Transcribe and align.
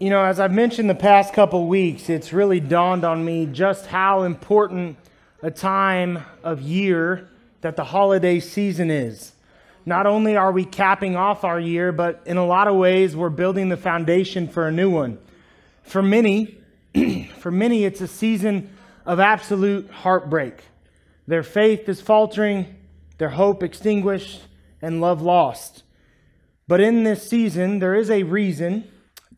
You 0.00 0.10
know, 0.10 0.22
as 0.22 0.38
I've 0.38 0.52
mentioned 0.52 0.88
the 0.88 0.94
past 0.94 1.34
couple 1.34 1.66
weeks, 1.66 2.08
it's 2.08 2.32
really 2.32 2.60
dawned 2.60 3.04
on 3.04 3.24
me 3.24 3.46
just 3.46 3.86
how 3.86 4.22
important 4.22 4.96
a 5.42 5.50
time 5.50 6.24
of 6.44 6.60
year 6.62 7.28
that 7.62 7.74
the 7.74 7.82
holiday 7.82 8.38
season 8.38 8.92
is. 8.92 9.32
Not 9.84 10.06
only 10.06 10.36
are 10.36 10.52
we 10.52 10.64
capping 10.64 11.16
off 11.16 11.42
our 11.42 11.58
year, 11.58 11.90
but 11.90 12.22
in 12.26 12.36
a 12.36 12.46
lot 12.46 12.68
of 12.68 12.76
ways, 12.76 13.16
we're 13.16 13.28
building 13.28 13.70
the 13.70 13.76
foundation 13.76 14.46
for 14.46 14.68
a 14.68 14.70
new 14.70 14.88
one. 14.88 15.18
For 15.82 16.00
many, 16.00 16.60
for 17.40 17.50
many, 17.50 17.84
it's 17.84 18.00
a 18.00 18.06
season 18.06 18.70
of 19.04 19.18
absolute 19.18 19.90
heartbreak. 19.90 20.62
Their 21.26 21.42
faith 21.42 21.88
is 21.88 22.00
faltering, 22.00 22.76
their 23.16 23.30
hope 23.30 23.64
extinguished, 23.64 24.42
and 24.80 25.00
love 25.00 25.22
lost. 25.22 25.82
But 26.68 26.80
in 26.80 27.02
this 27.02 27.28
season, 27.28 27.80
there 27.80 27.96
is 27.96 28.12
a 28.12 28.22
reason 28.22 28.84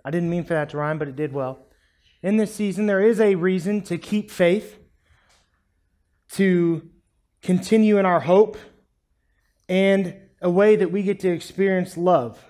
I 0.04 0.10
didn't 0.10 0.30
mean 0.30 0.44
for 0.44 0.54
that 0.54 0.70
to 0.70 0.78
rhyme, 0.78 0.98
but 0.98 1.08
it 1.08 1.16
did 1.16 1.32
well. 1.32 1.66
In 2.22 2.36
this 2.36 2.54
season, 2.54 2.86
there 2.86 3.02
is 3.02 3.20
a 3.20 3.34
reason 3.34 3.82
to 3.82 3.98
keep 3.98 4.30
faith, 4.30 4.78
to 6.32 6.88
continue 7.42 7.98
in 7.98 8.06
our 8.06 8.20
hope, 8.20 8.58
and 9.68 10.14
a 10.42 10.50
way 10.50 10.76
that 10.76 10.90
we 10.90 11.02
get 11.02 11.20
to 11.20 11.30
experience 11.30 11.96
love. 11.96 12.44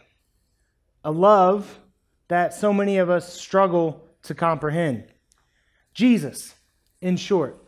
A 1.04 1.10
love 1.10 1.80
that 2.28 2.54
so 2.54 2.72
many 2.72 2.98
of 2.98 3.10
us 3.10 3.32
struggle 3.32 4.08
to 4.22 4.34
comprehend. 4.34 5.06
Jesus, 5.94 6.54
in 7.00 7.16
short. 7.16 7.62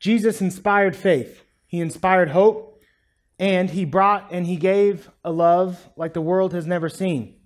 Jesus 0.00 0.40
inspired 0.40 0.96
faith, 0.96 1.42
he 1.66 1.80
inspired 1.80 2.30
hope, 2.30 2.80
and 3.38 3.70
he 3.70 3.84
brought 3.84 4.32
and 4.32 4.46
he 4.46 4.56
gave 4.56 5.10
a 5.24 5.30
love 5.30 5.88
like 5.96 6.12
the 6.12 6.20
world 6.20 6.52
has 6.52 6.66
never 6.66 6.88
seen. 6.88 7.37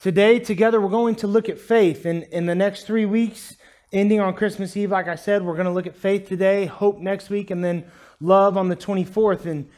Today, 0.00 0.38
together, 0.38 0.80
we're 0.80 0.90
going 0.90 1.16
to 1.16 1.26
look 1.26 1.48
at 1.48 1.58
faith. 1.58 2.04
And 2.06 2.22
in 2.24 2.46
the 2.46 2.54
next 2.54 2.84
three 2.84 3.04
weeks, 3.04 3.56
ending 3.92 4.20
on 4.20 4.32
Christmas 4.34 4.76
Eve, 4.76 4.92
like 4.92 5.08
I 5.08 5.16
said, 5.16 5.42
we're 5.42 5.54
going 5.54 5.66
to 5.66 5.72
look 5.72 5.88
at 5.88 5.96
faith 5.96 6.28
today, 6.28 6.66
hope 6.66 7.00
next 7.00 7.30
week, 7.30 7.50
and 7.50 7.64
then 7.64 7.84
love 8.20 8.56
on 8.56 8.68
the 8.68 8.76
24th. 8.76 9.44
And 9.44 9.68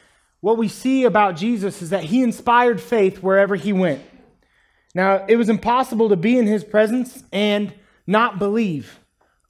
what 0.40 0.58
we 0.58 0.68
see 0.68 1.04
about 1.04 1.36
Jesus 1.36 1.80
is 1.80 1.88
that 1.88 2.04
he 2.04 2.22
inspired 2.22 2.82
faith 2.82 3.22
wherever 3.22 3.56
he 3.56 3.72
went. 3.72 4.02
Now, 4.94 5.24
it 5.26 5.36
was 5.36 5.48
impossible 5.48 6.10
to 6.10 6.16
be 6.16 6.36
in 6.36 6.46
his 6.46 6.64
presence 6.64 7.24
and 7.32 7.72
not 8.06 8.38
believe 8.38 9.00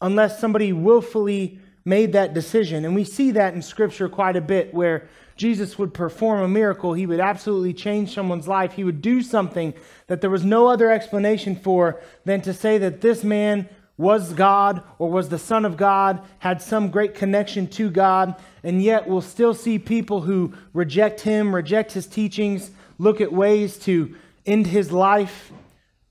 unless 0.00 0.38
somebody 0.38 0.72
willfully 0.72 1.58
made 1.84 2.12
that 2.12 2.32
decision. 2.32 2.84
And 2.84 2.94
we 2.94 3.02
see 3.02 3.32
that 3.32 3.54
in 3.54 3.62
Scripture 3.62 4.08
quite 4.08 4.36
a 4.36 4.40
bit 4.40 4.72
where 4.72 5.08
Jesus 5.40 5.78
would 5.78 5.94
perform 5.94 6.42
a 6.42 6.48
miracle, 6.48 6.92
he 6.92 7.06
would 7.06 7.18
absolutely 7.18 7.72
change 7.72 8.12
someone's 8.12 8.46
life. 8.46 8.74
He 8.74 8.84
would 8.84 9.00
do 9.00 9.22
something 9.22 9.72
that 10.06 10.20
there 10.20 10.28
was 10.28 10.44
no 10.44 10.66
other 10.66 10.90
explanation 10.90 11.56
for 11.56 11.98
than 12.26 12.42
to 12.42 12.52
say 12.52 12.76
that 12.76 13.00
this 13.00 13.24
man 13.24 13.66
was 13.96 14.34
God 14.34 14.82
or 14.98 15.10
was 15.10 15.30
the 15.30 15.38
Son 15.38 15.64
of 15.64 15.78
God, 15.78 16.20
had 16.40 16.60
some 16.60 16.90
great 16.90 17.14
connection 17.14 17.68
to 17.68 17.88
God, 17.88 18.34
and 18.62 18.82
yet 18.82 19.08
we'll 19.08 19.22
still 19.22 19.54
see 19.54 19.78
people 19.78 20.20
who 20.20 20.52
reject 20.74 21.22
him, 21.22 21.54
reject 21.54 21.92
his 21.92 22.06
teachings, 22.06 22.70
look 22.98 23.22
at 23.22 23.32
ways 23.32 23.78
to 23.78 24.14
end 24.44 24.66
his 24.66 24.92
life. 24.92 25.52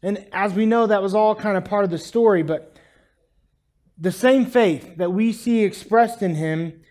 And 0.02 0.26
as 0.34 0.54
we 0.56 0.66
know, 0.66 0.88
that 0.88 1.04
was 1.04 1.14
all 1.14 1.36
kind 1.36 1.56
of 1.56 1.66
part 1.66 1.84
of 1.86 1.92
the 1.92 2.00
story, 2.00 2.42
but 2.42 2.76
the 3.96 4.12
same 4.12 4.48
faith 4.48 4.98
that 4.98 5.14
we 5.14 5.32
see 5.34 5.64
expressed 5.64 6.24
in 6.24 6.34
him 6.34 6.82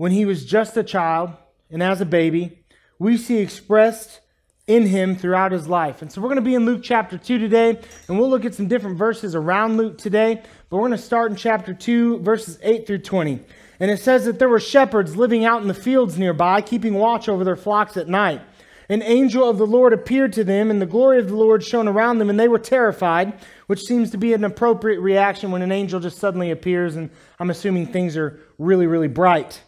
when 0.00 0.12
he 0.12 0.24
was 0.24 0.46
just 0.46 0.78
a 0.78 0.82
child 0.82 1.30
and 1.70 1.82
as 1.82 2.00
a 2.00 2.06
baby, 2.06 2.58
we 2.98 3.18
see 3.18 3.36
expressed 3.36 4.20
in 4.66 4.86
him 4.86 5.14
throughout 5.14 5.52
his 5.52 5.68
life. 5.68 6.00
And 6.00 6.10
so 6.10 6.22
we're 6.22 6.28
going 6.28 6.36
to 6.36 6.42
be 6.42 6.54
in 6.54 6.64
Luke 6.64 6.80
chapter 6.82 7.18
2 7.18 7.36
today, 7.36 7.78
and 8.08 8.18
we'll 8.18 8.30
look 8.30 8.46
at 8.46 8.54
some 8.54 8.66
different 8.66 8.96
verses 8.96 9.34
around 9.34 9.76
Luke 9.76 9.98
today, 9.98 10.42
but 10.70 10.78
we're 10.78 10.88
going 10.88 10.92
to 10.92 11.04
start 11.04 11.30
in 11.30 11.36
chapter 11.36 11.74
2, 11.74 12.20
verses 12.20 12.58
8 12.62 12.86
through 12.86 13.00
20. 13.00 13.40
And 13.78 13.90
it 13.90 13.98
says 13.98 14.24
that 14.24 14.38
there 14.38 14.48
were 14.48 14.58
shepherds 14.58 15.16
living 15.16 15.44
out 15.44 15.60
in 15.60 15.68
the 15.68 15.74
fields 15.74 16.18
nearby, 16.18 16.62
keeping 16.62 16.94
watch 16.94 17.28
over 17.28 17.44
their 17.44 17.54
flocks 17.54 17.98
at 17.98 18.08
night. 18.08 18.40
An 18.88 19.02
angel 19.02 19.50
of 19.50 19.58
the 19.58 19.66
Lord 19.66 19.92
appeared 19.92 20.32
to 20.32 20.44
them, 20.44 20.70
and 20.70 20.80
the 20.80 20.86
glory 20.86 21.18
of 21.18 21.28
the 21.28 21.36
Lord 21.36 21.62
shone 21.62 21.86
around 21.86 22.20
them, 22.20 22.30
and 22.30 22.40
they 22.40 22.48
were 22.48 22.58
terrified, 22.58 23.34
which 23.66 23.84
seems 23.84 24.10
to 24.12 24.16
be 24.16 24.32
an 24.32 24.44
appropriate 24.44 25.00
reaction 25.00 25.50
when 25.50 25.60
an 25.60 25.70
angel 25.70 26.00
just 26.00 26.16
suddenly 26.16 26.50
appears, 26.50 26.96
and 26.96 27.10
I'm 27.38 27.50
assuming 27.50 27.86
things 27.86 28.16
are 28.16 28.40
really, 28.58 28.86
really 28.86 29.06
bright. 29.06 29.60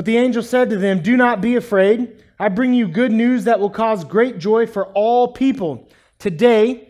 But 0.00 0.06
the 0.06 0.16
angel 0.16 0.42
said 0.42 0.70
to 0.70 0.78
them, 0.78 1.02
Do 1.02 1.14
not 1.14 1.42
be 1.42 1.56
afraid. 1.56 2.22
I 2.38 2.48
bring 2.48 2.72
you 2.72 2.88
good 2.88 3.12
news 3.12 3.44
that 3.44 3.60
will 3.60 3.68
cause 3.68 4.02
great 4.02 4.38
joy 4.38 4.66
for 4.66 4.86
all 4.94 5.34
people. 5.34 5.90
Today, 6.18 6.88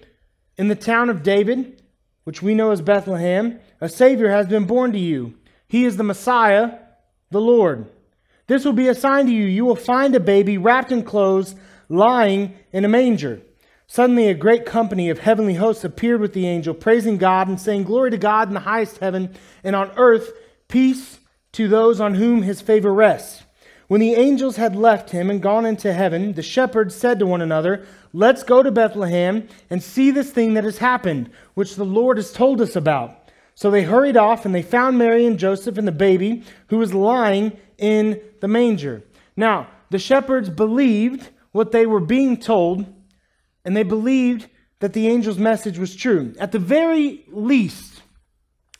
in 0.57 0.69
the 0.69 0.77
town 0.77 1.11
of 1.11 1.25
David, 1.25 1.83
which 2.23 2.41
we 2.41 2.55
know 2.55 2.71
as 2.71 2.81
Bethlehem, 2.81 3.59
a 3.81 3.89
Savior 3.89 4.31
has 4.31 4.47
been 4.47 4.65
born 4.65 4.93
to 4.93 4.99
you. 5.01 5.35
He 5.67 5.85
is 5.85 5.97
the 5.97 6.05
Messiah, 6.05 6.79
the 7.33 7.41
Lord. 7.41 7.91
This 8.47 8.65
will 8.65 8.75
be 8.75 8.87
a 8.87 8.95
sign 8.95 9.27
to 9.27 9.33
you. 9.33 9.47
You 9.47 9.65
will 9.65 9.75
find 9.75 10.15
a 10.15 10.21
baby 10.21 10.57
wrapped 10.57 10.93
in 10.93 11.03
clothes, 11.03 11.57
lying 11.89 12.55
in 12.71 12.85
a 12.85 12.89
manger. 12.89 13.43
Suddenly, 13.89 14.29
a 14.29 14.35
great 14.35 14.65
company 14.65 15.11
of 15.11 15.19
heavenly 15.19 15.55
hosts 15.55 15.83
appeared 15.83 16.21
with 16.21 16.33
the 16.33 16.47
angel, 16.47 16.75
praising 16.75 17.17
God 17.17 17.49
and 17.49 17.61
saying, 17.61 17.83
Glory 17.83 18.13
to 18.13 18.19
God 18.19 18.47
in 18.47 18.55
the 18.55 18.61
highest 18.61 18.99
heaven, 18.99 19.35
and 19.65 19.75
on 19.75 19.91
earth, 19.97 20.31
peace 20.69 21.19
to 21.53 21.69
those 21.69 22.01
on 22.01 22.15
whom 22.15 22.43
his 22.43 22.61
favor 22.61 22.93
rests. 22.93 23.43
When 23.89 24.01
the 24.01 24.15
angels 24.15 24.57
had 24.57 24.77
left 24.77 25.11
him 25.11 25.31
and 25.31 25.43
gone 25.43 25.67
into 25.67 25.93
heaven, 25.93 26.35
the 26.35 26.43
shepherds 26.43 26.95
said 26.95 27.19
to 27.19 27.27
one 27.27 27.43
another, 27.43 27.85
Let's 28.13 28.45
go 28.45 28.63
to 28.63 28.71
Bethlehem 28.71 29.49
and 29.69 29.83
see 29.83 30.11
this 30.11 30.31
thing 30.31 30.55
that 30.55 30.65
has 30.65 30.79
happened, 30.79 31.31
which 31.55 31.75
the 31.75 31.85
Lord 31.85 32.17
has 32.17 32.33
told 32.33 32.61
us 32.61 32.77
about. 32.77 33.31
So 33.57 33.71
they 33.71 33.83
hurried 33.83 34.17
off 34.17 34.47
and 34.47 34.55
they 34.55 34.63
found 34.63 34.97
Mary 34.97 35.27
and 35.27 35.39
Joseph 35.39 35.77
and 35.77 35.89
the 35.89 35.93
baby 35.93 36.45
who 36.69 36.79
was 36.79 36.95
lying 36.95 37.59
in 37.79 38.21
the 38.41 38.49
manger. 38.49 39.03
Now, 39.37 39.69
the 39.91 39.99
shepherds 39.99 40.49
believed 40.49 41.31
what 41.53 41.73
they 41.73 41.85
were 41.85 42.01
being 42.01 42.37
told, 42.37 42.87
and 43.65 43.77
they 43.77 43.83
believed 43.83 44.49
that 44.79 44.93
the 44.93 45.09
angel's 45.09 45.39
message 45.39 45.79
was 45.79 45.95
true. 45.95 46.33
At 46.39 46.53
the 46.53 46.59
very 46.59 47.25
least, 47.29 48.03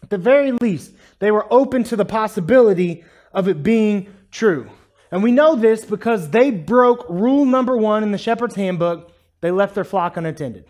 at 0.03 0.11
the 0.11 0.19
very 0.19 0.53
least, 0.53 0.93
they 1.21 1.31
were 1.31 1.47
open 1.53 1.85
to 1.85 1.97
the 1.97 2.05
possibility 2.05 3.05
of 3.33 3.47
it 3.47 3.63
being 3.63 4.13
true. 4.31 4.69
And 5.13 5.23
we 5.23 5.33
know 5.33 5.55
this 5.55 5.85
because 5.85 6.31
they 6.31 6.51
broke 6.51 7.07
rule 7.09 7.45
number 7.45 7.77
one 7.77 8.03
in 8.03 8.11
the 8.11 8.19
shepherd's 8.19 8.57
handbook 8.57 9.13
they 9.41 9.51
left 9.51 9.75
their 9.75 9.85
flock 9.85 10.17
unattended. 10.17 10.67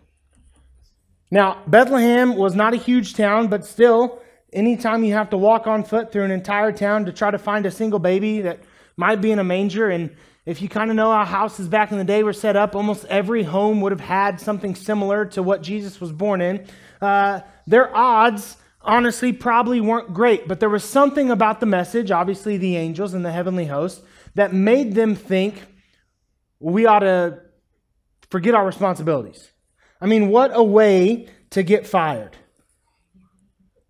Now, 1.31 1.63
Bethlehem 1.67 2.37
was 2.37 2.55
not 2.55 2.75
a 2.75 2.77
huge 2.77 3.15
town, 3.15 3.49
but 3.49 3.65
still, 3.65 4.21
anytime 4.53 5.05
you 5.05 5.15
have 5.15 5.31
to 5.31 5.37
walk 5.37 5.67
on 5.67 5.85
foot 5.85 6.13
through 6.13 6.25
an 6.25 6.31
entire 6.31 6.73
town 6.73 7.05
to 7.07 7.13
try 7.13 7.31
to 7.31 7.39
find 7.39 7.67
a 7.67 7.71
single 7.71 7.99
baby 7.99 8.43
that 8.43 8.61
might 8.97 9.21
be 9.21 9.31
in 9.31 9.39
a 9.39 9.45
manger, 9.45 9.89
and 9.89 10.15
if 10.47 10.61
you 10.63 10.69
kind 10.69 10.91
of 10.91 10.97
know 10.97 11.13
how 11.13 11.25
houses 11.25 11.69
back 11.69 11.93
in 11.93 11.99
the 11.99 12.05
day 12.05 12.23
were 12.23 12.33
set 12.33 12.57
up, 12.57 12.75
almost 12.75 13.05
every 13.07 13.43
home 13.43 13.81
would 13.81 13.93
have 13.93 14.01
had 14.01 14.41
something 14.41 14.75
similar 14.75 15.25
to 15.27 15.43
what 15.43 15.63
Jesus 15.63 16.01
was 16.01 16.13
born 16.13 16.41
in. 16.41 16.67
Uh, 17.01 17.41
their 17.67 17.95
odds 17.97 18.57
honestly 18.83 19.33
probably 19.33 19.81
weren't 19.81 20.15
great, 20.15 20.49
but 20.49 20.61
there 20.61 20.69
was 20.69 20.85
something 20.85 21.31
about 21.31 21.61
the 21.61 21.67
message, 21.67 22.11
obviously 22.11 22.57
the 22.57 22.77
angels 22.77 23.15
and 23.15 23.25
the 23.25 23.33
heavenly 23.33 23.67
host, 23.67 24.03
that 24.35 24.53
made 24.53 24.95
them 24.95 25.15
think 25.15 25.63
we 26.59 26.87
ought 26.87 27.01
to 27.01 27.41
forget 28.31 28.55
our 28.55 28.65
responsibilities. 28.65 29.51
I 30.01 30.07
mean, 30.07 30.29
what 30.29 30.51
a 30.55 30.63
way 30.63 31.29
to 31.51 31.63
get 31.63 31.87
fired. 31.87 32.37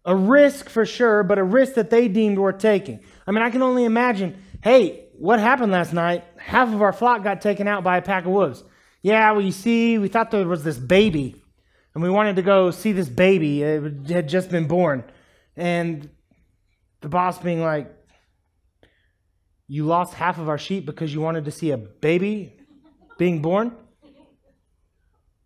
A 0.05 0.17
risk 0.17 0.69
for 0.69 0.87
sure, 0.87 1.23
but 1.23 1.39
a 1.39 1.45
risk 1.45 1.75
that 1.75 1.91
they 1.91 2.09
deemed 2.09 2.39
worth 2.39 2.59
taking. 2.59 3.01
I 3.27 3.33
mean, 3.33 3.43
I 3.43 3.51
can 3.51 3.63
only 3.63 3.85
imagine 3.85 4.43
hey, 4.63 5.07
what 5.19 5.41
happened 5.41 5.73
last 5.73 5.95
night? 5.95 6.25
Half 6.37 6.73
of 6.75 6.83
our 6.83 6.93
flock 6.93 7.25
got 7.25 7.41
taken 7.41 7.67
out 7.67 7.83
by 7.83 7.97
a 7.97 8.03
pack 8.03 8.25
of 8.25 8.31
wolves. 8.31 8.63
Yeah, 9.03 9.39
you 9.39 9.53
see, 9.53 9.97
we 9.97 10.09
thought 10.09 10.31
there 10.31 10.47
was 10.47 10.65
this 10.65 10.77
baby 10.77 11.40
and 11.95 12.03
we 12.03 12.11
wanted 12.11 12.37
to 12.37 12.43
go 12.43 12.71
see 12.71 12.93
this 12.93 13.09
baby. 13.09 13.63
It 13.63 14.09
had 14.09 14.29
just 14.29 14.51
been 14.51 14.67
born. 14.67 15.05
And 15.57 16.09
the 17.01 17.09
boss 17.09 17.39
being 17.39 17.61
like, 17.61 17.93
You 19.67 19.85
lost 19.85 20.15
half 20.15 20.39
of 20.39 20.49
our 20.49 20.59
sheep 20.59 20.87
because 20.87 21.13
you 21.13 21.21
wanted 21.21 21.45
to 21.47 21.51
see 21.51 21.71
a 21.71 21.77
baby 21.77 22.55
being 23.19 23.43
born? 23.43 23.73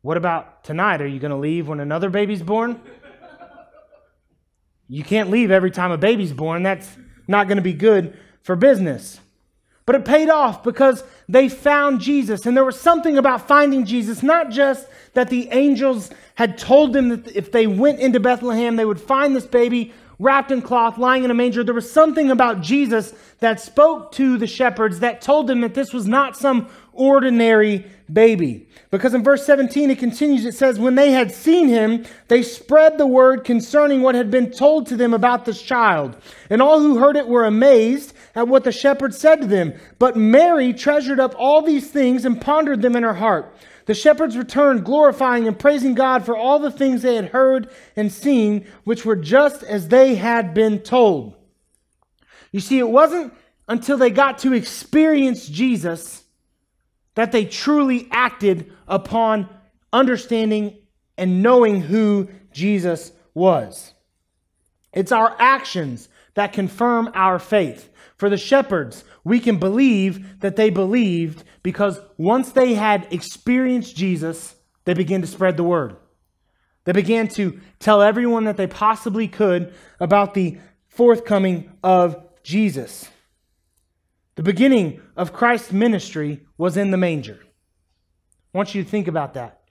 What 0.03 0.19
about 0.19 0.65
tonight? 0.65 1.01
Are 1.01 1.07
you 1.07 1.19
going 1.19 1.31
to 1.31 1.39
leave 1.39 1.67
when 1.67 1.81
another 1.81 2.11
baby's 2.11 2.43
born? 2.43 2.81
You 4.87 5.03
can't 5.03 5.31
leave 5.31 5.51
every 5.51 5.71
time 5.71 5.91
a 5.93 5.99
baby's 5.99 6.33
born. 6.33 6.63
That's 6.63 6.95
not 7.27 7.49
going 7.49 7.57
to 7.57 7.63
be 7.63 7.73
good 7.73 8.19
for 8.43 8.55
business. 8.55 9.19
But 9.87 9.97
it 9.97 10.05
paid 10.05 10.31
off 10.31 10.63
because 10.63 11.05
they 11.29 11.49
found 11.49 12.01
Jesus. 12.01 12.47
And 12.47 12.57
there 12.57 12.65
was 12.65 12.81
something 12.81 13.19
about 13.19 13.47
finding 13.47 13.85
Jesus, 13.85 14.23
not 14.23 14.51
just 14.51 14.87
that 15.13 15.29
the 15.29 15.49
angels 15.51 16.11
had 16.37 16.57
told 16.57 16.93
them 16.93 17.11
that 17.11 17.37
if 17.37 17.53
they 17.53 17.67
went 17.67 18.01
into 18.01 18.19
Bethlehem, 18.19 18.77
they 18.77 18.85
would 18.85 19.01
find 19.01 19.37
this 19.37 19.47
baby 19.47 19.93
wrapped 20.19 20.51
in 20.51 20.63
cloth, 20.63 20.97
lying 20.97 21.25
in 21.25 21.31
a 21.31 21.35
manger. 21.35 21.65
There 21.65 21.75
was 21.75 21.91
something 21.91 22.31
about 22.31 22.61
Jesus 22.61 23.13
that 23.41 23.61
spoke 23.61 24.13
to 24.13 24.39
the 24.39 24.47
shepherds 24.47 25.01
that 25.01 25.21
told 25.21 25.47
them 25.47 25.61
that 25.61 25.75
this 25.75 25.93
was 25.93 26.07
not 26.07 26.37
some 26.37 26.69
ordinary 26.93 27.85
baby. 28.13 28.69
Because 28.91 29.15
in 29.15 29.25
verse 29.25 29.45
17 29.45 29.91
it 29.91 29.99
continues, 29.99 30.45
it 30.45 30.55
says, 30.55 30.79
When 30.79 30.95
they 30.95 31.11
had 31.11 31.33
seen 31.33 31.69
him, 31.69 32.05
they 32.29 32.43
spread 32.43 32.97
the 32.97 33.07
word 33.07 33.45
concerning 33.45 34.03
what 34.03 34.15
had 34.15 34.31
been 34.31 34.51
told 34.51 34.87
to 34.89 34.97
them 34.97 35.15
about 35.15 35.45
this 35.45 35.61
child. 35.61 36.17
And 36.49 36.63
all 36.63 36.81
who 36.81 36.99
heard 36.99 37.17
it 37.17 37.27
were 37.27 37.45
amazed 37.45 38.15
at 38.35 38.49
what 38.49 38.65
the 38.65 38.73
shepherds 38.73 39.19
said 39.19 39.41
to 39.41 39.47
them. 39.47 39.75
But 39.99 40.17
Mary 40.17 40.73
treasured 40.73 41.21
up 41.21 41.35
all 41.39 41.63
these 41.63 41.91
things 41.91 42.25
and 42.25 42.41
pondered 42.41 42.83
them 42.83 42.97
in 42.97 43.03
her 43.03 43.15
heart. 43.15 43.55
The 43.87 43.95
shepherds 43.95 44.37
returned, 44.37 44.85
glorifying 44.85 45.47
and 45.47 45.59
praising 45.59 45.95
God 45.95 46.25
for 46.25 46.37
all 46.37 46.59
the 46.59 46.71
things 46.71 47.03
they 47.03 47.17
had 47.17 47.29
heard 47.29 47.69
and 47.97 48.11
seen, 48.11 48.67
which 48.85 49.05
were 49.05 49.17
just 49.17 49.63
as 49.63 49.89
they 49.89 50.15
had 50.15 50.55
been 50.55 50.81
told. 50.81 51.35
You 52.51 52.61
see, 52.61 52.79
it 52.79 52.89
wasn't 52.89 53.35
until 53.69 53.99
they 53.99 54.11
got 54.11 54.39
to 54.39 54.53
experience 54.53 55.47
Jesus 55.47 56.25
that 57.15 57.33
they 57.33 57.45
truly 57.45 58.09
acted 58.11 58.73
upon 58.89 59.49
understanding 59.93 60.77
and 61.17 61.43
knowing 61.43 61.81
who 61.81 62.29
Jesus 62.53 63.13
was. 63.35 63.93
It's 64.93 65.13
our 65.13 65.35
actions 65.39 66.09
that 66.35 66.53
confirm 66.53 67.11
our 67.15 67.39
faith. 67.39 67.91
For 68.17 68.31
the 68.31 68.37
shepherds, 68.37 69.05
we 69.25 69.41
can 69.41 69.59
believe 69.59 70.41
that 70.41 70.57
they 70.57 70.71
believed 70.71 71.45
because 71.63 72.01
once 72.17 72.53
they 72.53 72.75
had 72.75 73.09
experienced 73.11 73.97
Jesus, 73.97 74.55
they 74.85 74.95
began 74.95 75.21
to 75.21 75.27
spread 75.27 75.57
the 75.57 75.65
word. 75.65 75.97
They 76.85 76.93
began 76.93 77.29
to 77.29 77.61
tell 77.79 78.03
everyone 78.03 78.45
that 78.45 78.57
they 78.57 78.67
possibly 78.67 79.27
could 79.27 79.75
about 79.99 80.35
the 80.35 80.59
forthcoming 80.89 81.73
of 81.83 82.17
Jesus. 82.43 83.09
The 84.37 84.43
beginning 84.43 85.01
of 85.17 85.33
Christ's 85.33 85.73
ministry 85.73 86.47
was 86.59 86.77
in 86.77 86.91
the 86.91 86.97
manger. 86.97 87.39
I 87.43 88.59
want 88.59 88.75
you 88.75 88.85
to 88.85 88.89
think 88.89 89.09
about 89.09 89.35
that. 89.35 89.63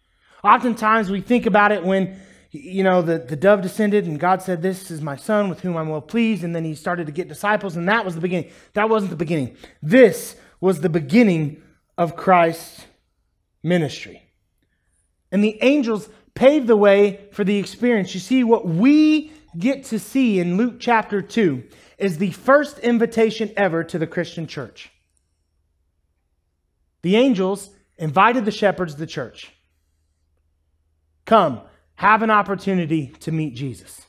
Oftentimes 0.43 1.09
we 1.09 1.21
think 1.21 1.45
about 1.45 1.71
it 1.71 1.83
when 1.83 2.19
you 2.55 2.83
know, 2.83 3.01
the, 3.01 3.17
the 3.17 3.35
dove 3.35 3.63
descended 3.63 4.05
and 4.05 4.19
God 4.19 4.43
said, 4.43 4.61
This 4.61 4.91
is 4.91 5.01
my 5.01 5.15
son 5.15 5.49
with 5.49 5.61
whom 5.61 5.75
I'm 5.75 5.89
well 5.89 6.01
pleased. 6.01 6.43
And 6.43 6.55
then 6.55 6.63
he 6.63 6.75
started 6.75 7.07
to 7.07 7.11
get 7.11 7.27
disciples, 7.27 7.75
and 7.75 7.89
that 7.89 8.05
was 8.05 8.13
the 8.13 8.21
beginning. 8.21 8.51
That 8.73 8.89
wasn't 8.89 9.09
the 9.09 9.17
beginning. 9.17 9.57
This 9.81 10.35
was 10.61 10.79
the 10.79 10.89
beginning 10.89 11.63
of 11.97 12.15
Christ's 12.15 12.85
ministry. 13.63 14.21
And 15.31 15.43
the 15.43 15.57
angels 15.63 16.09
paved 16.35 16.67
the 16.67 16.77
way 16.77 17.27
for 17.31 17.43
the 17.43 17.57
experience. 17.57 18.13
You 18.13 18.19
see, 18.19 18.43
what 18.43 18.67
we 18.67 19.31
get 19.57 19.85
to 19.85 19.97
see 19.97 20.39
in 20.39 20.55
Luke 20.55 20.75
chapter 20.79 21.23
2 21.23 21.63
is 21.97 22.19
the 22.19 22.31
first 22.31 22.77
invitation 22.79 23.51
ever 23.57 23.83
to 23.83 23.97
the 23.97 24.07
Christian 24.07 24.45
church. 24.45 24.91
The 27.01 27.15
angels 27.15 27.71
invited 27.97 28.45
the 28.45 28.51
shepherds 28.51 28.93
to 28.93 28.99
the 28.99 29.07
church. 29.07 29.51
Come, 31.25 31.61
have 31.95 32.21
an 32.21 32.29
opportunity 32.29 33.07
to 33.21 33.31
meet 33.31 33.55
Jesus. 33.55 34.07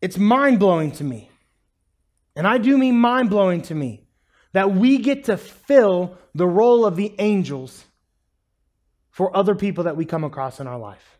It's 0.00 0.18
mind 0.18 0.58
blowing 0.58 0.92
to 0.92 1.04
me, 1.04 1.30
and 2.34 2.46
I 2.46 2.58
do 2.58 2.76
mean 2.76 2.98
mind 2.98 3.30
blowing 3.30 3.62
to 3.62 3.74
me, 3.74 4.06
that 4.52 4.74
we 4.74 4.98
get 4.98 5.24
to 5.24 5.36
fill 5.36 6.18
the 6.34 6.46
role 6.46 6.84
of 6.84 6.96
the 6.96 7.14
angels 7.18 7.84
for 9.10 9.36
other 9.36 9.54
people 9.54 9.84
that 9.84 9.96
we 9.96 10.04
come 10.04 10.24
across 10.24 10.58
in 10.58 10.66
our 10.66 10.78
life. 10.78 11.18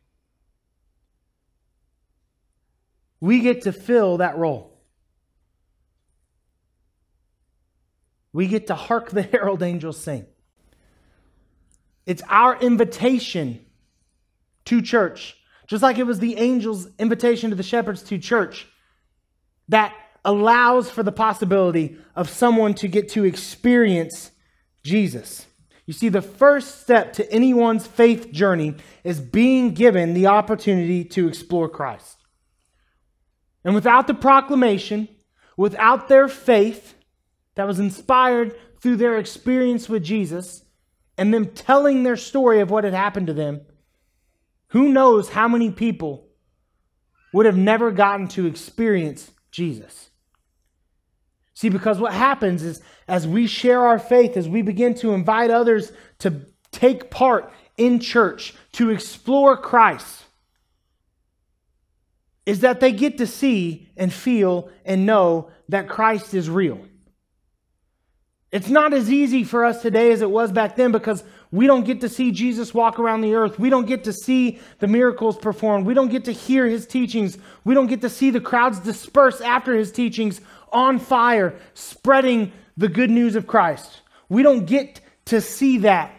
We 3.21 3.41
get 3.41 3.63
to 3.63 3.73
fill 3.73 4.17
that 4.17 4.37
role. 4.37 4.73
We 8.33 8.49
get 8.49 8.67
to 8.69 8.75
hark 8.75 9.11
the 9.11 9.23
herald 9.33 9.63
angels 9.63 10.01
sing. 10.01 10.27
It's 12.07 12.23
our 12.29 12.59
invitation 12.61 13.65
to 14.67 14.83
church, 14.83 15.37
just 15.67 15.83
like 15.83 15.99
it 15.99 16.07
was 16.07 16.19
the 16.19 16.37
angel's 16.37 16.89
invitation 16.99 17.51
to 17.51 17.57
the 17.57 17.63
shepherds 17.63 18.03
to 18.05 18.19
church, 18.19 18.67
that 19.69 19.95
allows 20.25 20.91
for 20.91 21.03
the 21.03 21.13
possibility 21.13 21.97
of 22.15 22.29
someone 22.29 22.75
to 22.75 22.89
get 22.89 23.09
to 23.11 23.25
experience 23.25 24.31
Jesus. 24.85 25.47
You 25.87 25.93
see, 25.93 26.09
the 26.09 26.23
first 26.23 26.81
step 26.83 27.13
to 27.15 27.33
anyone's 27.33 27.87
faith 27.87 28.31
journey 28.31 28.75
is 29.03 29.21
being 29.21 29.75
given 29.75 30.15
the 30.15 30.29
opportunity 30.29 31.05
to 31.05 31.27
explore 31.27 31.69
Christ. 31.69 32.19
And 33.65 33.75
without 33.75 34.07
the 34.07 34.15
proclamation, 34.15 35.09
without 35.57 36.09
their 36.09 36.29
faith 36.29 36.95
that 37.55 37.67
was 37.67 37.79
inspired 37.79 38.57
through 38.81 38.97
their 38.97 39.19
experience 39.19 39.89
with 39.89 40.03
Jesus, 40.03 40.63
and 41.23 41.33
them 41.33 41.47
telling 41.47 42.03
their 42.03 42.17
story 42.17 42.59
of 42.59 42.73
what 42.73 42.83
had 42.83 42.95
happened 42.95 43.29
to 43.29 43.33
them, 43.33 43.61
who 44.71 44.89
knows 44.89 45.29
how 45.29 45.47
many 45.47 45.71
people 45.71 46.27
would 47.33 47.47
have 47.47 47.57
never 47.57 47.93
gotten 47.93 48.27
to 48.27 48.45
experience 48.45 49.31
Jesus. 49.53 50.11
See, 51.55 51.69
because 51.69 52.01
what 52.01 52.13
happens 52.13 52.65
is 52.65 52.81
as 53.07 53.29
we 53.29 53.47
share 53.47 53.87
our 53.87 54.01
faith, 54.01 54.37
as 54.37 54.49
we 54.49 54.63
begin 54.63 54.95
to 54.95 55.13
invite 55.13 55.53
others 55.53 55.93
to 56.19 56.41
take 56.73 57.09
part 57.09 57.53
in 57.77 58.01
church, 58.01 58.53
to 58.73 58.91
explore 58.91 59.57
Christ, 59.57 60.25
is 62.47 62.63
that 62.63 62.81
they 62.81 62.91
get 62.91 63.19
to 63.19 63.29
see 63.29 63.93
and 63.97 64.13
feel 64.13 64.71
and 64.85 65.07
know 65.07 65.53
that 65.69 65.89
Christ 65.89 66.35
is 66.35 66.51
real. 66.51 66.81
It's 68.53 68.69
not 68.69 68.93
as 68.93 69.11
easy 69.11 69.45
for 69.45 69.65
us 69.65 69.81
today 69.81 70.13
as 70.13 70.21
it 70.21 70.31
was 70.31 70.53
back 70.53 70.77
then 70.77 70.93
because 70.93 71.25
we 71.51 71.67
don't 71.67 71.85
get 71.85 72.03
to 72.03 72.09
see 72.09 72.33
Jesus 72.33 72.75
walk 72.75 72.99
around 72.99 73.23
the 73.23 73.35
earth. 73.35 73.59
We 73.59 73.71
don't 73.71 73.87
get 73.87 74.05
to 74.05 74.13
see 74.13 74.61
the 74.79 74.87
miracles 74.87 75.39
performed. 75.39 75.87
We 75.87 75.95
don't 75.95 76.11
get 76.11 76.27
to 76.27 76.33
hear 76.33 76.67
his 76.67 76.87
teachings. 76.87 77.39
We 77.65 77.73
don't 77.73 77.87
get 77.87 78.03
to 78.03 78.11
see 78.11 78.29
the 78.29 78.43
crowds 78.43 78.79
disperse 78.79 79.41
after 79.41 79.75
his 79.75 79.91
teachings 79.91 80.43
on 80.71 80.99
fire, 80.99 81.55
spreading 81.73 82.53
the 82.77 82.89
good 82.89 83.11
news 83.11 83.37
of 83.37 83.47
Christ. 83.47 84.03
We 84.29 84.43
don't 84.43 84.67
get 84.67 85.01
to 85.27 85.41
see 85.41 85.79
that 85.79 86.15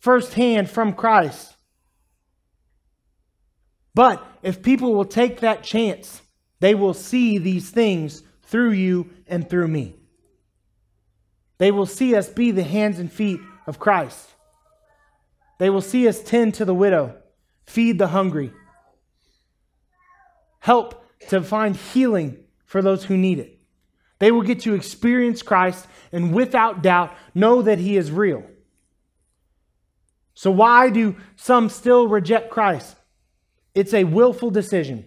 firsthand 0.00 0.68
from 0.68 0.94
Christ. 0.94 1.54
But 3.94 4.24
if 4.42 4.62
people 4.62 4.94
will 4.94 5.04
take 5.04 5.40
that 5.40 5.62
chance, 5.62 6.22
they 6.58 6.74
will 6.74 6.94
see 6.94 7.38
these 7.38 7.70
things 7.70 8.24
through 8.42 8.72
you 8.72 9.10
and 9.28 9.48
through 9.48 9.68
me. 9.68 9.94
They 11.62 11.70
will 11.70 11.86
see 11.86 12.16
us 12.16 12.28
be 12.28 12.50
the 12.50 12.64
hands 12.64 12.98
and 12.98 13.08
feet 13.08 13.38
of 13.68 13.78
Christ. 13.78 14.30
They 15.60 15.70
will 15.70 15.80
see 15.80 16.08
us 16.08 16.20
tend 16.20 16.54
to 16.54 16.64
the 16.64 16.74
widow, 16.74 17.14
feed 17.66 18.00
the 18.00 18.08
hungry, 18.08 18.52
help 20.58 21.06
to 21.28 21.40
find 21.40 21.76
healing 21.76 22.38
for 22.64 22.82
those 22.82 23.04
who 23.04 23.16
need 23.16 23.38
it. 23.38 23.60
They 24.18 24.32
will 24.32 24.42
get 24.42 24.58
to 24.62 24.74
experience 24.74 25.40
Christ 25.40 25.86
and 26.10 26.34
without 26.34 26.82
doubt 26.82 27.14
know 27.32 27.62
that 27.62 27.78
He 27.78 27.96
is 27.96 28.10
real. 28.10 28.42
So, 30.34 30.50
why 30.50 30.90
do 30.90 31.14
some 31.36 31.68
still 31.68 32.08
reject 32.08 32.50
Christ? 32.50 32.96
It's 33.72 33.94
a 33.94 34.02
willful 34.02 34.50
decision. 34.50 35.04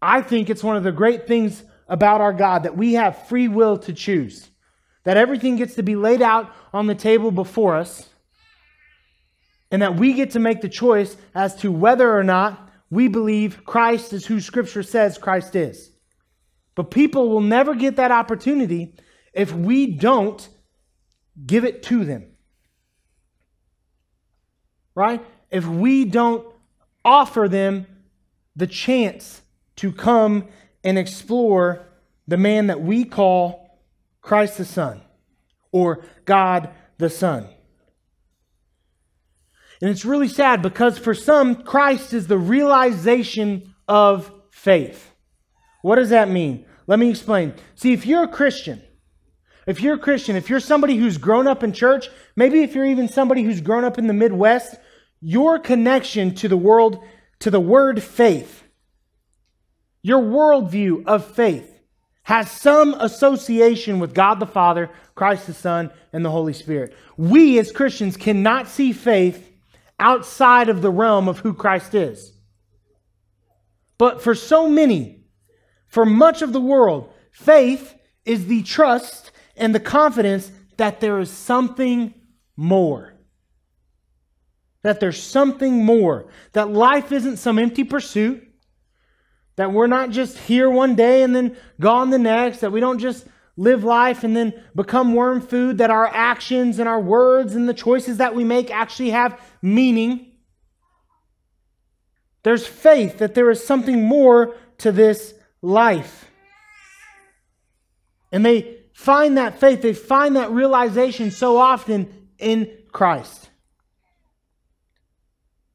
I 0.00 0.22
think 0.22 0.48
it's 0.48 0.62
one 0.62 0.76
of 0.76 0.84
the 0.84 0.92
great 0.92 1.26
things 1.26 1.64
about 1.90 2.20
our 2.22 2.32
God 2.32 2.62
that 2.62 2.76
we 2.76 2.94
have 2.94 3.26
free 3.28 3.48
will 3.48 3.76
to 3.78 3.92
choose, 3.92 4.48
that 5.04 5.18
everything 5.18 5.56
gets 5.56 5.74
to 5.74 5.82
be 5.82 5.96
laid 5.96 6.22
out 6.22 6.50
on 6.72 6.86
the 6.86 6.94
table 6.94 7.32
before 7.32 7.76
us, 7.76 8.08
and 9.70 9.82
that 9.82 9.96
we 9.96 10.14
get 10.14 10.30
to 10.30 10.38
make 10.38 10.62
the 10.62 10.68
choice 10.68 11.16
as 11.34 11.56
to 11.56 11.70
whether 11.70 12.16
or 12.16 12.24
not 12.24 12.70
we 12.90 13.08
believe 13.08 13.64
Christ 13.64 14.12
is 14.12 14.24
who 14.24 14.40
Scripture 14.40 14.82
says 14.82 15.18
Christ 15.18 15.54
is. 15.54 15.90
But 16.74 16.90
people 16.90 17.28
will 17.28 17.40
never 17.40 17.74
get 17.74 17.96
that 17.96 18.10
opportunity 18.10 18.94
if 19.32 19.52
we 19.52 19.86
don't 19.86 20.48
give 21.44 21.64
it 21.64 21.82
to 21.84 22.04
them. 22.04 22.26
Right? 24.94 25.24
If 25.50 25.66
we 25.66 26.04
don't 26.04 26.46
offer 27.04 27.48
them 27.48 27.86
the 28.56 28.66
chance 28.66 29.40
to 29.76 29.92
come 29.92 30.48
and 30.84 30.98
explore 30.98 31.86
the 32.26 32.36
man 32.36 32.68
that 32.68 32.80
we 32.80 33.04
call 33.04 33.78
Christ 34.20 34.58
the 34.58 34.64
Son 34.64 35.00
or 35.72 36.04
God 36.24 36.70
the 36.98 37.10
Son. 37.10 37.48
And 39.80 39.90
it's 39.90 40.04
really 40.04 40.28
sad 40.28 40.62
because 40.62 40.98
for 40.98 41.14
some, 41.14 41.62
Christ 41.62 42.12
is 42.12 42.26
the 42.26 42.38
realization 42.38 43.74
of 43.88 44.30
faith. 44.50 45.10
What 45.82 45.96
does 45.96 46.10
that 46.10 46.28
mean? 46.28 46.66
Let 46.86 46.98
me 46.98 47.08
explain. 47.08 47.54
See, 47.76 47.92
if 47.92 48.04
you're 48.04 48.24
a 48.24 48.28
Christian, 48.28 48.82
if 49.66 49.80
you're 49.80 49.94
a 49.94 49.98
Christian, 49.98 50.36
if 50.36 50.50
you're 50.50 50.60
somebody 50.60 50.96
who's 50.96 51.16
grown 51.16 51.46
up 51.46 51.62
in 51.62 51.72
church, 51.72 52.08
maybe 52.36 52.62
if 52.62 52.74
you're 52.74 52.84
even 52.84 53.08
somebody 53.08 53.42
who's 53.42 53.60
grown 53.60 53.84
up 53.84 53.98
in 53.98 54.06
the 54.06 54.12
Midwest, 54.12 54.76
your 55.20 55.58
connection 55.58 56.34
to 56.36 56.48
the 56.48 56.56
world, 56.56 57.02
to 57.40 57.50
the 57.50 57.60
word 57.60 58.02
faith, 58.02 58.59
your 60.02 60.20
worldview 60.20 61.06
of 61.06 61.24
faith 61.24 61.80
has 62.22 62.50
some 62.50 62.94
association 62.94 63.98
with 63.98 64.14
God 64.14 64.40
the 64.40 64.46
Father, 64.46 64.90
Christ 65.14 65.46
the 65.46 65.54
Son, 65.54 65.90
and 66.12 66.24
the 66.24 66.30
Holy 66.30 66.52
Spirit. 66.52 66.94
We 67.16 67.58
as 67.58 67.72
Christians 67.72 68.16
cannot 68.16 68.68
see 68.68 68.92
faith 68.92 69.50
outside 69.98 70.68
of 70.68 70.82
the 70.82 70.90
realm 70.90 71.28
of 71.28 71.40
who 71.40 71.54
Christ 71.54 71.94
is. 71.94 72.32
But 73.98 74.22
for 74.22 74.34
so 74.34 74.68
many, 74.68 75.24
for 75.86 76.06
much 76.06 76.40
of 76.40 76.52
the 76.52 76.60
world, 76.60 77.12
faith 77.30 77.94
is 78.24 78.46
the 78.46 78.62
trust 78.62 79.30
and 79.56 79.74
the 79.74 79.80
confidence 79.80 80.50
that 80.78 81.00
there 81.00 81.18
is 81.18 81.30
something 81.30 82.14
more. 82.56 83.12
That 84.82 85.00
there's 85.00 85.22
something 85.22 85.84
more. 85.84 86.28
That 86.52 86.70
life 86.70 87.12
isn't 87.12 87.36
some 87.36 87.58
empty 87.58 87.84
pursuit. 87.84 88.49
That 89.60 89.72
we're 89.72 89.88
not 89.88 90.08
just 90.08 90.38
here 90.38 90.70
one 90.70 90.94
day 90.94 91.22
and 91.22 91.36
then 91.36 91.54
gone 91.78 92.08
the 92.08 92.18
next. 92.18 92.60
That 92.60 92.72
we 92.72 92.80
don't 92.80 92.98
just 92.98 93.26
live 93.58 93.84
life 93.84 94.24
and 94.24 94.34
then 94.34 94.54
become 94.74 95.12
worm 95.12 95.42
food. 95.42 95.76
That 95.76 95.90
our 95.90 96.06
actions 96.06 96.78
and 96.78 96.88
our 96.88 96.98
words 96.98 97.54
and 97.54 97.68
the 97.68 97.74
choices 97.74 98.16
that 98.16 98.34
we 98.34 98.42
make 98.42 98.70
actually 98.70 99.10
have 99.10 99.38
meaning. 99.60 100.32
There's 102.42 102.66
faith 102.66 103.18
that 103.18 103.34
there 103.34 103.50
is 103.50 103.62
something 103.62 104.02
more 104.02 104.56
to 104.78 104.92
this 104.92 105.34
life. 105.60 106.30
And 108.32 108.46
they 108.46 108.78
find 108.94 109.36
that 109.36 109.60
faith, 109.60 109.82
they 109.82 109.92
find 109.92 110.36
that 110.36 110.50
realization 110.50 111.30
so 111.30 111.58
often 111.58 112.28
in 112.38 112.70
Christ. 112.92 113.50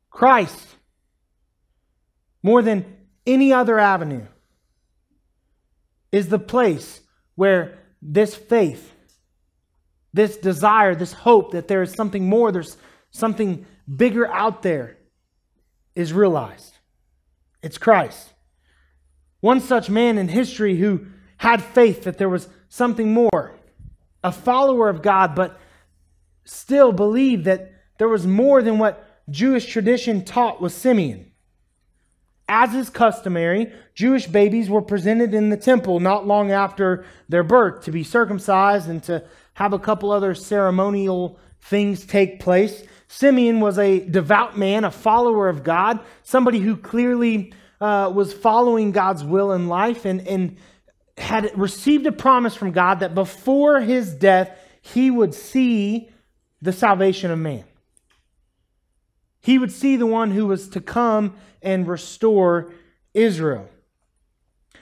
Christ, 0.09 0.75
more 2.41 2.63
than 2.63 2.94
any 3.25 3.51
other 3.51 3.79
avenue, 3.79 4.25
is 6.11 6.29
the 6.29 6.39
place 6.39 7.01
where 7.35 7.77
this 8.01 8.35
faith, 8.35 8.93
this 10.13 10.37
desire, 10.37 10.95
this 10.95 11.11
hope 11.13 11.51
that 11.51 11.67
there 11.67 11.81
is 11.81 11.91
something 11.91 12.29
more, 12.29 12.51
there's 12.51 12.77
something 13.11 13.65
bigger 13.93 14.27
out 14.31 14.61
there, 14.61 14.97
is 15.95 16.13
realized. 16.13 16.77
It's 17.61 17.77
Christ. 17.77 18.33
One 19.41 19.59
such 19.59 19.89
man 19.89 20.17
in 20.17 20.27
history 20.27 20.77
who 20.77 21.07
had 21.37 21.61
faith 21.61 22.03
that 22.03 22.17
there 22.17 22.29
was 22.29 22.47
something 22.69 23.13
more, 23.13 23.59
a 24.23 24.31
follower 24.31 24.89
of 24.89 25.01
God, 25.01 25.35
but 25.35 25.59
still 26.45 26.91
believed 26.91 27.45
that 27.45 27.73
there 27.97 28.07
was 28.07 28.25
more 28.25 28.61
than 28.61 28.79
what 28.79 29.21
Jewish 29.29 29.65
tradition 29.65 30.23
taught 30.23 30.61
was 30.61 30.73
Simeon. 30.73 31.31
As 32.47 32.75
is 32.75 32.89
customary, 32.89 33.73
Jewish 33.95 34.27
babies 34.27 34.69
were 34.69 34.81
presented 34.81 35.33
in 35.33 35.49
the 35.49 35.57
temple 35.57 35.99
not 35.99 36.27
long 36.27 36.51
after 36.51 37.05
their 37.27 37.43
birth 37.43 37.83
to 37.85 37.91
be 37.91 38.03
circumcised 38.03 38.87
and 38.87 39.01
to 39.03 39.23
have 39.53 39.73
a 39.73 39.79
couple 39.79 40.11
other 40.11 40.35
ceremonial 40.35 41.39
things 41.61 42.05
take 42.05 42.39
place. 42.39 42.83
Simeon 43.07 43.59
was 43.59 43.79
a 43.79 43.99
devout 43.99 44.57
man, 44.57 44.83
a 44.83 44.91
follower 44.91 45.49
of 45.49 45.63
God, 45.63 45.99
somebody 46.23 46.59
who 46.59 46.77
clearly 46.77 47.53
uh, 47.81 48.11
was 48.13 48.33
following 48.33 48.91
God's 48.91 49.23
will 49.23 49.51
in 49.53 49.67
life 49.67 50.05
and, 50.05 50.27
and 50.27 50.57
had 51.17 51.57
received 51.57 52.05
a 52.05 52.11
promise 52.11 52.55
from 52.55 52.71
God 52.71 52.99
that 52.99 53.15
before 53.15 53.79
his 53.79 54.13
death, 54.13 54.57
he 54.81 55.09
would 55.09 55.33
see 55.33 56.09
the 56.61 56.73
salvation 56.73 57.31
of 57.31 57.39
man. 57.39 57.63
He 59.45 59.59
would 59.59 59.71
see 59.71 59.95
the 59.95 60.07
one 60.07 60.31
who 60.31 60.47
was 60.47 60.67
to 60.69 60.81
come 60.81 61.35
and 61.61 61.87
restore 61.87 62.73
Israel. 63.13 63.69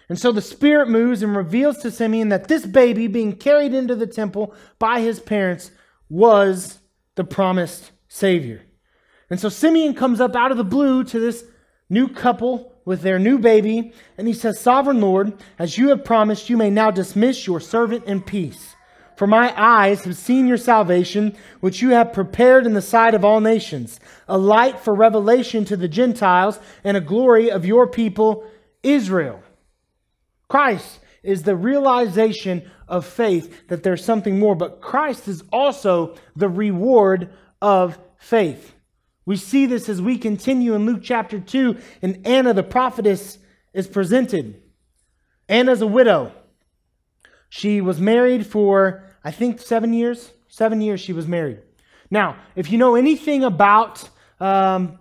And 0.07 0.17
so 0.17 0.31
the 0.31 0.41
Spirit 0.41 0.87
moves 0.87 1.21
and 1.21 1.35
reveals 1.35 1.79
to 1.79 1.91
Simeon 1.91 2.29
that 2.29 2.47
this 2.47 2.65
baby 2.65 3.07
being 3.07 3.35
carried 3.35 3.73
into 3.73 3.93
the 3.93 4.07
temple 4.07 4.55
by 4.79 5.01
his 5.01 5.19
parents 5.19 5.71
was 6.07 6.79
the 7.15 7.25
promised 7.25 7.91
Savior. 8.07 8.61
And 9.29 9.37
so 9.37 9.49
Simeon 9.49 9.95
comes 9.95 10.21
up 10.21 10.33
out 10.33 10.51
of 10.51 10.57
the 10.57 10.63
blue 10.63 11.03
to 11.03 11.19
this 11.19 11.43
new 11.89 12.07
couple 12.07 12.73
with 12.85 13.01
their 13.01 13.19
new 13.19 13.39
baby, 13.39 13.91
and 14.17 14.29
he 14.29 14.33
says, 14.33 14.61
Sovereign 14.61 15.01
Lord, 15.01 15.33
as 15.59 15.77
you 15.77 15.89
have 15.89 16.05
promised, 16.05 16.49
you 16.49 16.55
may 16.55 16.69
now 16.69 16.89
dismiss 16.89 17.45
your 17.45 17.59
servant 17.59 18.05
in 18.05 18.21
peace. 18.21 18.77
For 19.15 19.27
my 19.27 19.53
eyes 19.55 20.03
have 20.03 20.17
seen 20.17 20.47
your 20.47 20.57
salvation, 20.57 21.35
which 21.59 21.81
you 21.81 21.91
have 21.91 22.13
prepared 22.13 22.65
in 22.65 22.73
the 22.73 22.81
sight 22.81 23.13
of 23.13 23.23
all 23.23 23.39
nations, 23.39 23.99
a 24.27 24.37
light 24.37 24.79
for 24.79 24.93
revelation 24.93 25.65
to 25.65 25.77
the 25.77 25.87
Gentiles 25.87 26.59
and 26.83 26.97
a 26.97 27.01
glory 27.01 27.49
of 27.49 27.65
your 27.65 27.87
people, 27.87 28.45
Israel. 28.81 29.41
Christ 30.47 30.99
is 31.21 31.43
the 31.43 31.55
realization 31.55 32.69
of 32.87 33.05
faith 33.05 33.67
that 33.67 33.83
there's 33.83 34.03
something 34.03 34.39
more, 34.39 34.55
but 34.55 34.81
Christ 34.81 35.27
is 35.27 35.43
also 35.51 36.15
the 36.35 36.49
reward 36.49 37.33
of 37.61 37.97
faith. 38.17 38.73
We 39.25 39.37
see 39.37 39.65
this 39.65 39.87
as 39.87 40.01
we 40.01 40.17
continue 40.17 40.73
in 40.73 40.85
Luke 40.85 41.01
chapter 41.01 41.39
2, 41.39 41.77
and 42.01 42.27
Anna 42.27 42.53
the 42.53 42.63
prophetess 42.63 43.37
is 43.73 43.87
presented. 43.87 44.61
Anna's 45.47 45.81
a 45.81 45.87
widow. 45.87 46.33
She 47.55 47.81
was 47.81 48.01
married 48.01 48.47
for, 48.47 49.03
I 49.23 49.29
think, 49.29 49.61
seven 49.61 49.93
years. 49.93 50.31
Seven 50.47 50.81
years 50.81 50.99
she 50.99 51.13
was 51.13 51.27
married. 51.27 51.59
Now, 52.09 52.37
if 52.55 52.71
you 52.71 52.79
know 52.79 52.95
anything 52.95 53.43
about 53.43 54.09
um, 54.39 54.97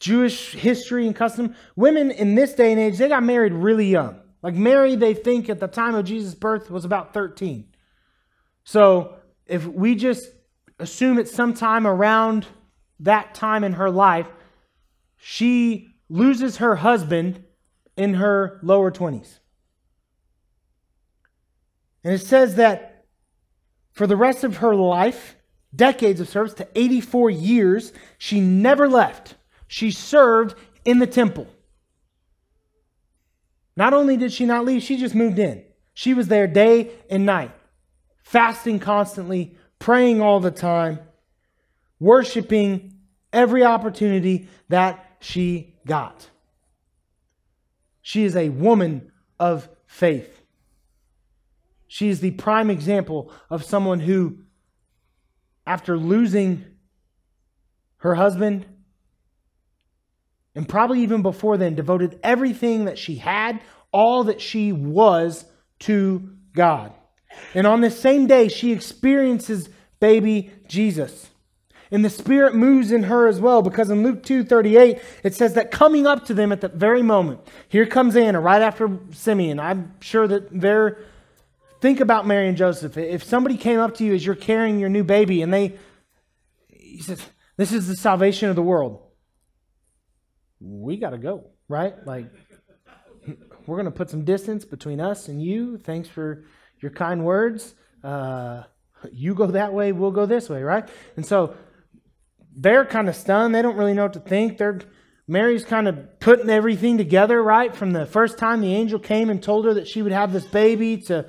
Jewish 0.00 0.54
history 0.54 1.06
and 1.06 1.14
custom, 1.14 1.54
women 1.76 2.10
in 2.12 2.34
this 2.34 2.54
day 2.54 2.72
and 2.72 2.80
age, 2.80 2.96
they 2.96 3.10
got 3.10 3.22
married 3.22 3.52
really 3.52 3.88
young. 3.88 4.18
Like 4.40 4.54
Mary, 4.54 4.96
they 4.96 5.12
think 5.12 5.50
at 5.50 5.60
the 5.60 5.66
time 5.66 5.94
of 5.94 6.06
Jesus' 6.06 6.34
birth 6.34 6.70
was 6.70 6.86
about 6.86 7.12
13. 7.12 7.74
So 8.64 9.16
if 9.44 9.66
we 9.66 9.96
just 9.96 10.30
assume 10.78 11.18
it's 11.18 11.30
sometime 11.30 11.86
around 11.86 12.46
that 13.00 13.34
time 13.34 13.64
in 13.64 13.74
her 13.74 13.90
life, 13.90 14.28
she 15.18 15.90
loses 16.08 16.56
her 16.56 16.76
husband 16.76 17.44
in 17.98 18.14
her 18.14 18.60
lower 18.62 18.90
20s. 18.90 19.40
And 22.04 22.14
it 22.14 22.20
says 22.20 22.56
that 22.56 23.06
for 23.92 24.06
the 24.06 24.16
rest 24.16 24.44
of 24.44 24.58
her 24.58 24.74
life, 24.74 25.36
decades 25.74 26.20
of 26.20 26.28
service 26.28 26.54
to 26.54 26.68
84 26.74 27.30
years, 27.30 27.92
she 28.16 28.40
never 28.40 28.88
left. 28.88 29.34
She 29.66 29.90
served 29.90 30.54
in 30.84 30.98
the 30.98 31.06
temple. 31.06 31.46
Not 33.76 33.94
only 33.94 34.16
did 34.16 34.32
she 34.32 34.44
not 34.44 34.64
leave, 34.64 34.82
she 34.82 34.96
just 34.96 35.14
moved 35.14 35.38
in. 35.38 35.64
She 35.94 36.14
was 36.14 36.28
there 36.28 36.46
day 36.46 36.90
and 37.10 37.26
night, 37.26 37.52
fasting 38.22 38.78
constantly, 38.78 39.56
praying 39.78 40.20
all 40.20 40.40
the 40.40 40.50
time, 40.50 41.00
worshiping 42.00 42.94
every 43.32 43.64
opportunity 43.64 44.48
that 44.68 45.16
she 45.20 45.74
got. 45.86 46.28
She 48.00 48.24
is 48.24 48.36
a 48.36 48.48
woman 48.48 49.12
of 49.38 49.68
faith. 49.86 50.37
She 51.88 52.10
is 52.10 52.20
the 52.20 52.32
prime 52.32 52.70
example 52.70 53.32
of 53.50 53.64
someone 53.64 54.00
who, 54.00 54.38
after 55.66 55.96
losing 55.96 56.64
her 57.98 58.14
husband, 58.14 58.66
and 60.54 60.68
probably 60.68 61.00
even 61.00 61.22
before 61.22 61.56
then, 61.56 61.74
devoted 61.74 62.20
everything 62.22 62.84
that 62.84 62.98
she 62.98 63.16
had, 63.16 63.60
all 63.90 64.24
that 64.24 64.40
she 64.40 64.70
was, 64.70 65.46
to 65.80 66.30
God. 66.54 66.92
And 67.54 67.66
on 67.66 67.80
this 67.80 67.98
same 67.98 68.26
day, 68.26 68.48
she 68.48 68.72
experiences 68.72 69.68
baby 70.00 70.50
Jesus. 70.66 71.30
And 71.90 72.04
the 72.04 72.10
Spirit 72.10 72.54
moves 72.54 72.92
in 72.92 73.04
her 73.04 73.28
as 73.28 73.40
well, 73.40 73.62
because 73.62 73.88
in 73.88 74.02
Luke 74.02 74.22
2 74.22 74.44
38, 74.44 75.00
it 75.24 75.34
says 75.34 75.54
that 75.54 75.70
coming 75.70 76.06
up 76.06 76.26
to 76.26 76.34
them 76.34 76.52
at 76.52 76.60
that 76.60 76.74
very 76.74 77.02
moment, 77.02 77.40
here 77.68 77.86
comes 77.86 78.14
Anna 78.14 78.40
right 78.40 78.60
after 78.60 78.98
Simeon. 79.12 79.58
I'm 79.58 79.94
sure 80.00 80.28
that 80.28 80.60
they're 80.60 80.98
Think 81.80 82.00
about 82.00 82.26
Mary 82.26 82.48
and 82.48 82.56
Joseph. 82.56 82.96
If 82.96 83.22
somebody 83.22 83.56
came 83.56 83.78
up 83.78 83.94
to 83.96 84.04
you 84.04 84.14
as 84.14 84.24
you're 84.24 84.34
carrying 84.34 84.78
your 84.78 84.88
new 84.88 85.04
baby 85.04 85.42
and 85.42 85.52
they, 85.52 85.78
he 86.68 87.00
says, 87.02 87.24
This 87.56 87.72
is 87.72 87.86
the 87.86 87.96
salvation 87.96 88.48
of 88.48 88.56
the 88.56 88.62
world. 88.62 89.00
We 90.60 90.96
got 90.96 91.10
to 91.10 91.18
go, 91.18 91.50
right? 91.68 91.94
Like, 92.04 92.26
we're 93.66 93.76
going 93.76 93.84
to 93.84 93.92
put 93.92 94.10
some 94.10 94.24
distance 94.24 94.64
between 94.64 95.00
us 95.00 95.28
and 95.28 95.40
you. 95.40 95.78
Thanks 95.78 96.08
for 96.08 96.44
your 96.80 96.90
kind 96.90 97.24
words. 97.24 97.74
Uh, 98.02 98.64
you 99.12 99.34
go 99.34 99.46
that 99.46 99.72
way, 99.72 99.92
we'll 99.92 100.10
go 100.10 100.26
this 100.26 100.48
way, 100.48 100.62
right? 100.62 100.88
And 101.16 101.24
so 101.24 101.54
they're 102.56 102.84
kind 102.84 103.08
of 103.08 103.14
stunned. 103.14 103.54
They 103.54 103.62
don't 103.62 103.76
really 103.76 103.94
know 103.94 104.04
what 104.04 104.14
to 104.14 104.20
think. 104.20 104.58
They're 104.58 104.80
Mary's 105.30 105.64
kind 105.64 105.86
of 105.86 106.18
putting 106.20 106.48
everything 106.48 106.96
together, 106.96 107.42
right? 107.42 107.76
From 107.76 107.92
the 107.92 108.06
first 108.06 108.38
time 108.38 108.62
the 108.62 108.74
angel 108.74 108.98
came 108.98 109.28
and 109.28 109.42
told 109.42 109.66
her 109.66 109.74
that 109.74 109.86
she 109.86 110.00
would 110.00 110.10
have 110.10 110.32
this 110.32 110.46
baby 110.46 110.96
to 111.02 111.26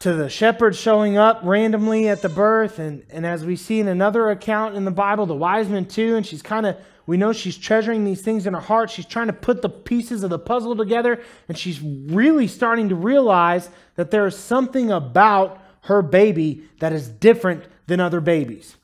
to 0.00 0.12
the 0.12 0.28
shepherds 0.28 0.78
showing 0.78 1.16
up 1.16 1.40
randomly 1.42 2.08
at 2.08 2.22
the 2.22 2.28
birth. 2.28 2.78
And, 2.78 3.04
and 3.10 3.24
as 3.24 3.44
we 3.44 3.56
see 3.56 3.80
in 3.80 3.88
another 3.88 4.30
account 4.30 4.74
in 4.74 4.84
the 4.84 4.90
Bible, 4.90 5.26
the 5.26 5.34
wise 5.34 5.68
men 5.68 5.86
too. 5.86 6.16
And 6.16 6.26
she's 6.26 6.42
kind 6.42 6.66
of, 6.66 6.76
we 7.06 7.16
know 7.16 7.32
she's 7.32 7.56
treasuring 7.56 8.04
these 8.04 8.22
things 8.22 8.46
in 8.46 8.54
her 8.54 8.60
heart. 8.60 8.90
She's 8.90 9.06
trying 9.06 9.28
to 9.28 9.32
put 9.32 9.62
the 9.62 9.68
pieces 9.68 10.22
of 10.22 10.30
the 10.30 10.38
puzzle 10.38 10.76
together. 10.76 11.22
And 11.48 11.56
she's 11.56 11.80
really 11.80 12.48
starting 12.48 12.88
to 12.90 12.94
realize 12.94 13.70
that 13.96 14.10
there 14.10 14.26
is 14.26 14.36
something 14.36 14.90
about 14.90 15.60
her 15.82 16.02
baby 16.02 16.64
that 16.80 16.92
is 16.92 17.08
different 17.08 17.64
than 17.86 18.00
other 18.00 18.20
babies. 18.20 18.76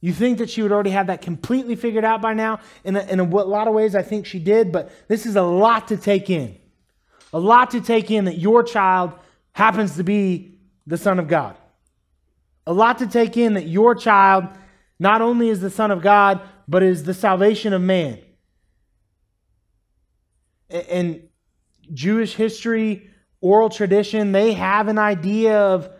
You 0.00 0.12
think 0.12 0.38
that 0.38 0.50
she 0.50 0.60
would 0.60 0.70
already 0.70 0.90
have 0.90 1.06
that 1.06 1.22
completely 1.22 1.76
figured 1.76 2.04
out 2.04 2.20
by 2.20 2.34
now? 2.34 2.60
In 2.84 2.94
a, 2.94 3.00
in 3.04 3.20
a 3.20 3.24
lot 3.24 3.68
of 3.68 3.74
ways, 3.74 3.94
I 3.94 4.02
think 4.02 4.26
she 4.26 4.38
did, 4.38 4.70
but 4.70 4.92
this 5.08 5.24
is 5.24 5.34
a 5.36 5.42
lot 5.42 5.88
to 5.88 5.96
take 5.96 6.28
in. 6.28 6.58
A 7.32 7.38
lot 7.38 7.70
to 7.70 7.80
take 7.80 8.10
in 8.10 8.26
that 8.26 8.38
your 8.38 8.62
child 8.62 9.12
happens 9.52 9.96
to 9.96 10.04
be 10.04 10.53
the 10.86 10.98
Son 10.98 11.18
of 11.18 11.28
God. 11.28 11.56
A 12.66 12.72
lot 12.72 12.98
to 12.98 13.06
take 13.06 13.36
in 13.36 13.54
that 13.54 13.66
your 13.66 13.94
child 13.94 14.48
not 14.98 15.20
only 15.20 15.48
is 15.48 15.60
the 15.60 15.70
Son 15.70 15.90
of 15.90 16.02
God, 16.02 16.40
but 16.66 16.82
is 16.82 17.04
the 17.04 17.14
salvation 17.14 17.72
of 17.72 17.82
man. 17.82 18.18
And 20.70 21.28
Jewish 21.92 22.34
history, 22.34 23.10
oral 23.40 23.68
tradition, 23.68 24.32
they 24.32 24.54
have 24.54 24.88
an 24.88 24.98
idea 24.98 25.58
of 25.58 25.90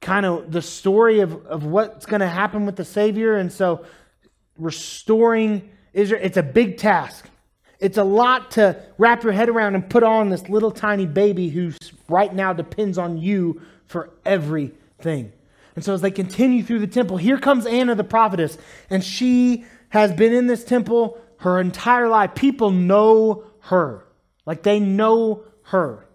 kind 0.00 0.24
of 0.24 0.50
the 0.50 0.62
story 0.62 1.20
of, 1.20 1.46
of 1.46 1.64
what's 1.64 2.06
going 2.06 2.20
to 2.20 2.28
happen 2.28 2.64
with 2.64 2.76
the 2.76 2.84
Savior. 2.84 3.36
And 3.36 3.52
so 3.52 3.84
restoring 4.56 5.70
Israel, 5.92 6.20
it's 6.22 6.38
a 6.38 6.42
big 6.42 6.78
task. 6.78 7.26
It's 7.78 7.98
a 7.98 8.04
lot 8.04 8.52
to 8.52 8.80
wrap 8.98 9.22
your 9.22 9.32
head 9.32 9.48
around 9.48 9.74
and 9.74 9.88
put 9.88 10.02
on 10.02 10.28
this 10.28 10.48
little 10.48 10.70
tiny 10.70 11.06
baby 11.06 11.48
who 11.48 11.72
right 12.08 12.32
now 12.32 12.52
depends 12.52 12.98
on 12.98 13.18
you 13.18 13.60
for 13.90 14.10
everything. 14.24 15.32
And 15.74 15.84
so 15.84 15.94
as 15.94 16.00
they 16.00 16.12
continue 16.12 16.62
through 16.62 16.78
the 16.78 16.86
temple, 16.86 17.16
here 17.16 17.38
comes 17.38 17.66
Anna 17.66 17.96
the 17.96 18.04
prophetess, 18.04 18.56
and 18.88 19.02
she 19.02 19.64
has 19.88 20.12
been 20.12 20.32
in 20.32 20.46
this 20.46 20.62
temple 20.62 21.20
her 21.38 21.58
entire 21.58 22.08
life. 22.08 22.36
People 22.36 22.70
know 22.70 23.42
her, 23.62 24.06
like 24.46 24.62
they 24.62 24.78
know 24.78 25.42
her. 25.64 26.06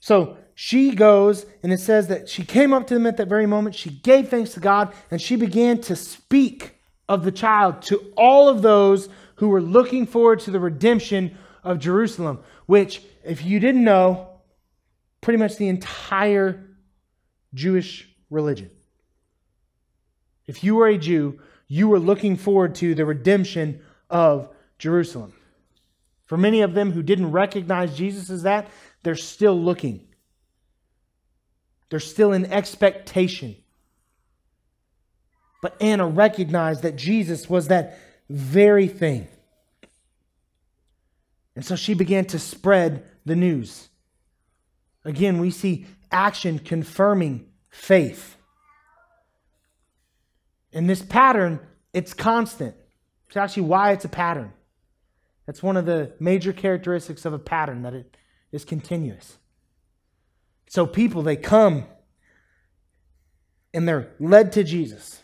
So 0.00 0.36
she 0.56 0.96
goes, 0.96 1.46
and 1.62 1.72
it 1.72 1.78
says 1.78 2.08
that 2.08 2.28
she 2.28 2.44
came 2.44 2.72
up 2.72 2.88
to 2.88 2.94
them 2.94 3.06
at 3.06 3.18
that 3.18 3.28
very 3.28 3.46
moment. 3.46 3.76
She 3.76 3.90
gave 3.90 4.28
thanks 4.28 4.54
to 4.54 4.60
God, 4.60 4.92
and 5.12 5.22
she 5.22 5.36
began 5.36 5.80
to 5.82 5.94
speak 5.94 6.74
of 7.08 7.22
the 7.22 7.30
child 7.30 7.82
to 7.82 8.12
all 8.16 8.48
of 8.48 8.62
those 8.62 9.08
who 9.36 9.48
were 9.48 9.62
looking 9.62 10.06
forward 10.06 10.40
to 10.40 10.50
the 10.50 10.58
redemption 10.58 11.38
of 11.62 11.78
Jerusalem, 11.78 12.40
which, 12.66 13.00
if 13.22 13.44
you 13.44 13.60
didn't 13.60 13.84
know, 13.84 14.37
pretty 15.28 15.36
much 15.36 15.56
the 15.56 15.68
entire 15.68 16.64
Jewish 17.52 18.08
religion. 18.30 18.70
If 20.46 20.64
you 20.64 20.76
were 20.76 20.86
a 20.86 20.96
Jew, 20.96 21.38
you 21.66 21.86
were 21.86 21.98
looking 21.98 22.34
forward 22.34 22.76
to 22.76 22.94
the 22.94 23.04
redemption 23.04 23.82
of 24.08 24.48
Jerusalem. 24.78 25.34
For 26.24 26.38
many 26.38 26.62
of 26.62 26.72
them 26.72 26.92
who 26.92 27.02
didn't 27.02 27.30
recognize 27.30 27.94
Jesus 27.94 28.30
as 28.30 28.44
that, 28.44 28.70
they're 29.02 29.16
still 29.16 29.52
looking. 29.60 30.08
They're 31.90 32.00
still 32.00 32.32
in 32.32 32.46
expectation. 32.46 33.54
But 35.60 35.76
Anna 35.78 36.06
recognized 36.08 36.84
that 36.84 36.96
Jesus 36.96 37.50
was 37.50 37.68
that 37.68 37.98
very 38.30 38.88
thing. 38.88 39.28
And 41.54 41.66
so 41.66 41.76
she 41.76 41.92
began 41.92 42.24
to 42.28 42.38
spread 42.38 43.04
the 43.26 43.36
news. 43.36 43.90
Again, 45.08 45.38
we 45.38 45.50
see 45.50 45.86
action 46.12 46.58
confirming 46.58 47.46
faith. 47.70 48.36
In 50.70 50.86
this 50.86 51.00
pattern, 51.00 51.60
it's 51.94 52.12
constant. 52.12 52.74
It's 53.26 53.36
actually 53.38 53.62
why 53.62 53.92
it's 53.92 54.04
a 54.04 54.10
pattern. 54.10 54.52
That's 55.46 55.62
one 55.62 55.78
of 55.78 55.86
the 55.86 56.12
major 56.20 56.52
characteristics 56.52 57.24
of 57.24 57.32
a 57.32 57.38
pattern, 57.38 57.82
that 57.84 57.94
it 57.94 58.18
is 58.52 58.66
continuous. 58.66 59.38
So 60.68 60.86
people, 60.86 61.22
they 61.22 61.36
come 61.36 61.86
and 63.72 63.88
they're 63.88 64.10
led 64.20 64.52
to 64.52 64.62
Jesus 64.62 65.22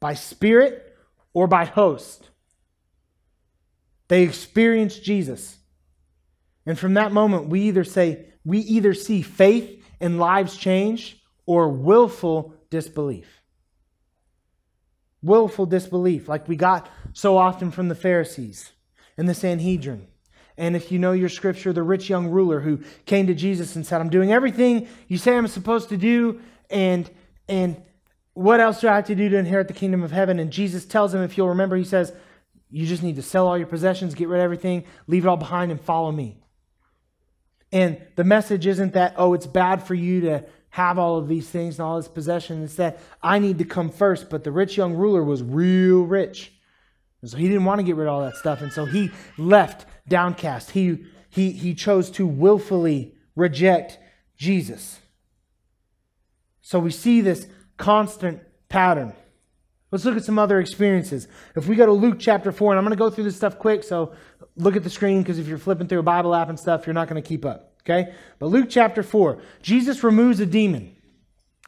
by 0.00 0.14
spirit 0.14 0.96
or 1.34 1.46
by 1.46 1.66
host. 1.66 2.30
They 4.08 4.22
experience 4.22 4.98
Jesus. 4.98 5.58
And 6.66 6.78
from 6.78 6.94
that 6.94 7.12
moment, 7.12 7.48
we 7.48 7.62
either 7.62 7.84
say, 7.84 8.26
we 8.44 8.58
either 8.58 8.92
see 8.92 9.22
faith 9.22 9.82
and 10.00 10.18
lives 10.18 10.56
change 10.56 11.22
or 11.46 11.68
willful 11.68 12.54
disbelief. 12.70 13.40
Willful 15.22 15.66
disbelief, 15.66 16.28
like 16.28 16.46
we 16.48 16.56
got 16.56 16.90
so 17.12 17.38
often 17.38 17.70
from 17.70 17.88
the 17.88 17.94
Pharisees 17.94 18.72
and 19.16 19.28
the 19.28 19.34
Sanhedrin. 19.34 20.06
And 20.58 20.74
if 20.74 20.90
you 20.90 20.98
know 20.98 21.12
your 21.12 21.28
scripture, 21.28 21.72
the 21.72 21.82
rich 21.82 22.08
young 22.08 22.28
ruler 22.28 22.60
who 22.60 22.80
came 23.04 23.26
to 23.26 23.34
Jesus 23.34 23.76
and 23.76 23.86
said, 23.86 24.00
I'm 24.00 24.10
doing 24.10 24.32
everything 24.32 24.88
you 25.08 25.18
say 25.18 25.36
I'm 25.36 25.46
supposed 25.46 25.90
to 25.90 25.96
do, 25.96 26.40
and 26.70 27.10
and 27.48 27.80
what 28.32 28.60
else 28.60 28.80
do 28.80 28.88
I 28.88 28.96
have 28.96 29.06
to 29.06 29.14
do 29.14 29.28
to 29.28 29.36
inherit 29.36 29.68
the 29.68 29.74
kingdom 29.74 30.02
of 30.02 30.12
heaven? 30.12 30.38
And 30.38 30.50
Jesus 30.50 30.84
tells 30.84 31.14
him, 31.14 31.22
if 31.22 31.36
you'll 31.36 31.48
remember, 31.48 31.76
he 31.76 31.84
says, 31.84 32.12
You 32.70 32.86
just 32.86 33.02
need 33.02 33.16
to 33.16 33.22
sell 33.22 33.46
all 33.46 33.56
your 33.56 33.66
possessions, 33.66 34.14
get 34.14 34.28
rid 34.28 34.40
of 34.40 34.44
everything, 34.44 34.84
leave 35.06 35.24
it 35.24 35.28
all 35.28 35.36
behind, 35.36 35.70
and 35.70 35.80
follow 35.80 36.12
me. 36.12 36.38
And 37.72 38.00
the 38.16 38.24
message 38.24 38.66
isn't 38.66 38.94
that, 38.94 39.14
oh, 39.16 39.34
it's 39.34 39.46
bad 39.46 39.82
for 39.82 39.94
you 39.94 40.20
to 40.22 40.44
have 40.70 40.98
all 40.98 41.16
of 41.16 41.28
these 41.28 41.48
things 41.48 41.78
and 41.78 41.86
all 41.86 41.96
this 41.96 42.08
possession. 42.08 42.64
It's 42.64 42.76
that 42.76 42.98
I 43.22 43.38
need 43.38 43.58
to 43.58 43.64
come 43.64 43.90
first. 43.90 44.30
But 44.30 44.44
the 44.44 44.52
rich 44.52 44.76
young 44.76 44.94
ruler 44.94 45.24
was 45.24 45.42
real 45.42 46.02
rich. 46.02 46.52
And 47.22 47.30
so 47.30 47.36
he 47.38 47.48
didn't 47.48 47.64
want 47.64 47.78
to 47.80 47.82
get 47.84 47.96
rid 47.96 48.08
of 48.08 48.14
all 48.14 48.22
that 48.22 48.36
stuff. 48.36 48.60
And 48.60 48.72
so 48.72 48.84
he 48.84 49.10
left 49.38 49.86
downcast. 50.08 50.72
He, 50.72 51.06
he, 51.30 51.50
he 51.50 51.74
chose 51.74 52.10
to 52.12 52.26
willfully 52.26 53.14
reject 53.34 53.98
Jesus. 54.36 55.00
So 56.60 56.78
we 56.78 56.90
see 56.90 57.20
this 57.20 57.46
constant 57.76 58.40
pattern. 58.68 59.14
Let's 59.90 60.04
look 60.04 60.16
at 60.16 60.24
some 60.24 60.38
other 60.38 60.60
experiences. 60.60 61.28
If 61.54 61.68
we 61.68 61.76
go 61.76 61.86
to 61.86 61.92
Luke 61.92 62.16
chapter 62.18 62.52
4, 62.52 62.72
and 62.72 62.78
I'm 62.78 62.84
going 62.84 62.96
to 62.96 62.98
go 62.98 63.08
through 63.08 63.24
this 63.24 63.36
stuff 63.36 63.58
quick, 63.58 63.82
so 63.84 64.12
look 64.56 64.76
at 64.76 64.84
the 64.84 64.90
screen 64.90 65.22
because 65.22 65.38
if 65.38 65.46
you're 65.46 65.58
flipping 65.58 65.86
through 65.86 66.00
a 66.00 66.04
Bible 66.04 66.34
app 66.34 66.48
and 66.48 66.58
stuff, 66.58 66.86
you're 66.86 66.94
not 66.94 67.08
going 67.08 67.22
to 67.22 67.26
keep 67.26 67.44
up. 67.44 67.74
Okay? 67.82 68.12
But 68.38 68.46
Luke 68.46 68.66
chapter 68.68 69.02
4, 69.02 69.40
Jesus 69.62 70.02
removes 70.02 70.40
a 70.40 70.46
demon 70.46 70.96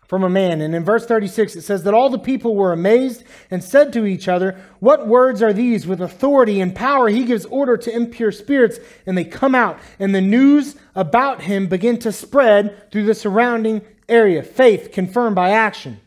from 0.09 0.25
a 0.25 0.31
man. 0.31 0.61
And 0.63 0.75
in 0.75 0.85
verse 0.85 1.07
36, 1.07 1.55
it 1.55 1.63
says 1.63 1.85
that 1.85 1.95
all 1.95 2.11
the 2.11 2.19
people 2.19 2.57
were 2.57 2.73
amazed 2.73 3.23
and 3.51 3.63
said 3.63 3.93
to 3.93 4.07
each 4.07 4.27
other, 4.27 4.59
What 4.81 5.07
words 5.07 5.43
are 5.43 5.53
these? 5.53 5.87
With 5.87 6.01
authority 6.01 6.61
and 6.61 6.75
power, 6.75 7.09
he 7.09 7.25
gives 7.25 7.45
order 7.45 7.77
to 7.77 7.95
impure 7.95 8.33
spirits, 8.33 8.79
and 9.07 9.17
they 9.17 9.25
come 9.25 9.55
out. 9.55 9.79
And 9.99 10.15
the 10.15 10.21
news 10.21 10.77
about 10.95 11.43
him 11.43 11.69
begin 11.69 11.99
to 12.01 12.11
spread 12.11 12.91
through 12.91 13.05
the 13.05 13.15
surrounding 13.15 13.83
area. 14.09 14.43
Faith 14.43 14.91
confirmed 14.93 15.37
by 15.37 15.51
action. 15.51 16.01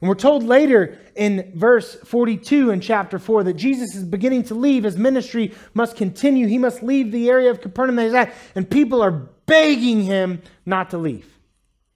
And 0.00 0.08
we're 0.08 0.14
told 0.14 0.42
later 0.42 0.98
in 1.20 1.52
verse 1.54 1.96
42 1.96 2.70
in 2.70 2.80
chapter 2.80 3.18
4 3.18 3.44
that 3.44 3.52
Jesus 3.52 3.94
is 3.94 4.04
beginning 4.04 4.42
to 4.44 4.54
leave. 4.54 4.84
His 4.84 4.96
ministry 4.96 5.52
must 5.74 5.94
continue. 5.94 6.46
He 6.46 6.56
must 6.56 6.82
leave 6.82 7.12
the 7.12 7.28
area 7.28 7.50
of 7.50 7.60
Capernaum 7.60 7.96
that 7.96 8.04
he's 8.04 8.14
at. 8.14 8.32
And 8.54 8.68
people 8.68 9.02
are 9.02 9.10
begging 9.10 10.02
him 10.02 10.40
not 10.64 10.88
to 10.90 10.98
leave. 10.98 11.26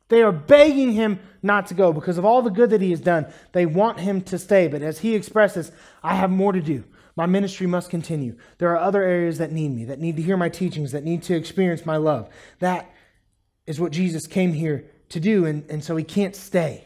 They 0.09 0.23
are 0.23 0.31
begging 0.31 0.93
him 0.93 1.21
not 1.43 1.69
to 1.69 1.75
go 1.75 1.91
because 1.91 2.19
of 2.19 2.27
all 2.27 2.43
the 2.43 2.51
good 2.51 2.69
that 2.69 2.83
he 2.83 2.91
has 2.91 3.01
done. 3.01 3.25
They 3.53 3.65
want 3.65 3.99
him 3.99 4.21
to 4.25 4.39
stay. 4.39 4.69
But 4.69 4.83
as 4.83 4.99
he 4.99 5.15
expresses, 5.15 5.73
I 6.03 6.17
have 6.17 6.31
more 6.31 6.53
to 6.53 6.61
do. 6.61 6.85
My 7.17 7.25
ministry 7.25 7.67
must 7.67 7.89
continue. 7.89 8.37
There 8.59 8.69
are 8.73 8.79
other 8.79 9.03
areas 9.03 9.39
that 9.39 9.53
need 9.53 9.71
me, 9.71 9.87
that 9.87 10.01
need 10.01 10.17
to 10.17 10.23
hear 10.23 10.37
my 10.37 10.51
teachings, 10.51 10.93
that 10.93 11.03
need 11.03 11.23
to 11.23 11.35
experience 11.35 11.87
my 11.87 11.97
love. 11.97 12.29
That 12.59 12.93
is 13.67 13.81
what 13.81 13.91
Jesus 13.91 14.27
came 14.27 14.53
here 14.53 14.85
to 15.09 15.19
do. 15.19 15.47
And, 15.47 15.65
and 15.71 15.83
so 15.83 15.97
he 15.97 16.05
can't 16.05 16.37
stay 16.37 16.85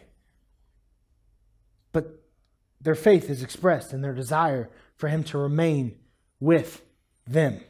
their 2.88 2.94
faith 2.94 3.28
is 3.28 3.42
expressed 3.42 3.92
in 3.92 4.00
their 4.00 4.14
desire 4.14 4.70
for 4.96 5.08
him 5.08 5.22
to 5.22 5.36
remain 5.36 5.94
with 6.40 6.80
them. 7.26 7.60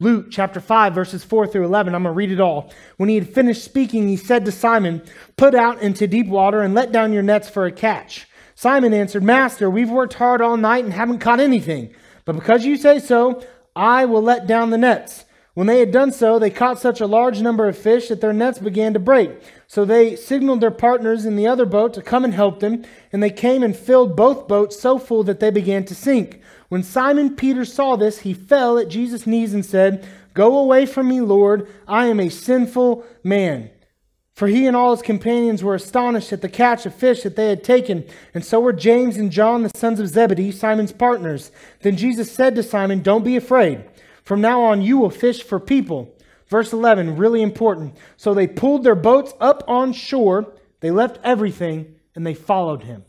Luke 0.00 0.32
chapter 0.32 0.58
5, 0.58 0.92
verses 0.92 1.22
4 1.22 1.46
through 1.46 1.64
11. 1.64 1.94
I'm 1.94 2.02
going 2.02 2.12
to 2.12 2.16
read 2.16 2.32
it 2.32 2.40
all. 2.40 2.72
When 2.96 3.08
he 3.08 3.14
had 3.14 3.32
finished 3.32 3.62
speaking, 3.62 4.08
he 4.08 4.16
said 4.16 4.44
to 4.46 4.50
Simon, 4.50 5.04
Put 5.36 5.54
out 5.54 5.80
into 5.80 6.08
deep 6.08 6.26
water 6.26 6.60
and 6.60 6.74
let 6.74 6.90
down 6.90 7.12
your 7.12 7.22
nets 7.22 7.48
for 7.48 7.66
a 7.66 7.70
catch. 7.70 8.26
Simon 8.56 8.92
answered, 8.92 9.22
Master, 9.22 9.70
we've 9.70 9.88
worked 9.88 10.14
hard 10.14 10.42
all 10.42 10.56
night 10.56 10.82
and 10.82 10.92
haven't 10.92 11.20
caught 11.20 11.38
anything. 11.38 11.94
But 12.24 12.34
because 12.34 12.64
you 12.64 12.76
say 12.76 12.98
so, 12.98 13.44
I 13.76 14.06
will 14.06 14.22
let 14.22 14.48
down 14.48 14.70
the 14.70 14.76
nets. 14.76 15.24
When 15.60 15.66
they 15.66 15.80
had 15.80 15.92
done 15.92 16.10
so, 16.10 16.38
they 16.38 16.48
caught 16.48 16.78
such 16.78 17.02
a 17.02 17.06
large 17.06 17.42
number 17.42 17.68
of 17.68 17.76
fish 17.76 18.08
that 18.08 18.22
their 18.22 18.32
nets 18.32 18.58
began 18.58 18.94
to 18.94 18.98
break. 18.98 19.30
So 19.66 19.84
they 19.84 20.16
signaled 20.16 20.62
their 20.62 20.70
partners 20.70 21.26
in 21.26 21.36
the 21.36 21.46
other 21.46 21.66
boat 21.66 21.92
to 21.92 22.00
come 22.00 22.24
and 22.24 22.32
help 22.32 22.60
them, 22.60 22.82
and 23.12 23.22
they 23.22 23.28
came 23.28 23.62
and 23.62 23.76
filled 23.76 24.16
both 24.16 24.48
boats 24.48 24.80
so 24.80 24.98
full 24.98 25.22
that 25.24 25.38
they 25.38 25.50
began 25.50 25.84
to 25.84 25.94
sink. 25.94 26.40
When 26.70 26.82
Simon 26.82 27.36
Peter 27.36 27.66
saw 27.66 27.96
this, 27.96 28.20
he 28.20 28.32
fell 28.32 28.78
at 28.78 28.88
Jesus' 28.88 29.26
knees 29.26 29.52
and 29.52 29.62
said, 29.62 30.08
Go 30.32 30.56
away 30.56 30.86
from 30.86 31.08
me, 31.08 31.20
Lord, 31.20 31.68
I 31.86 32.06
am 32.06 32.20
a 32.20 32.30
sinful 32.30 33.04
man. 33.22 33.68
For 34.32 34.48
he 34.48 34.66
and 34.66 34.74
all 34.74 34.92
his 34.92 35.02
companions 35.02 35.62
were 35.62 35.74
astonished 35.74 36.32
at 36.32 36.40
the 36.40 36.48
catch 36.48 36.86
of 36.86 36.94
fish 36.94 37.22
that 37.24 37.36
they 37.36 37.50
had 37.50 37.62
taken, 37.62 38.06
and 38.32 38.42
so 38.42 38.60
were 38.60 38.72
James 38.72 39.18
and 39.18 39.30
John, 39.30 39.62
the 39.62 39.70
sons 39.76 40.00
of 40.00 40.08
Zebedee, 40.08 40.52
Simon's 40.52 40.92
partners. 40.92 41.52
Then 41.82 41.98
Jesus 41.98 42.32
said 42.32 42.54
to 42.54 42.62
Simon, 42.62 43.02
Don't 43.02 43.24
be 43.24 43.36
afraid. 43.36 43.84
From 44.30 44.40
now 44.40 44.62
on, 44.62 44.80
you 44.80 44.96
will 44.96 45.10
fish 45.10 45.42
for 45.42 45.58
people. 45.58 46.16
Verse 46.46 46.72
11, 46.72 47.16
really 47.16 47.42
important. 47.42 47.96
So 48.16 48.32
they 48.32 48.46
pulled 48.46 48.84
their 48.84 48.94
boats 48.94 49.34
up 49.40 49.64
on 49.66 49.92
shore, 49.92 50.54
they 50.78 50.92
left 50.92 51.18
everything, 51.24 51.96
and 52.14 52.24
they 52.24 52.34
followed 52.34 52.84
him. 52.84 53.04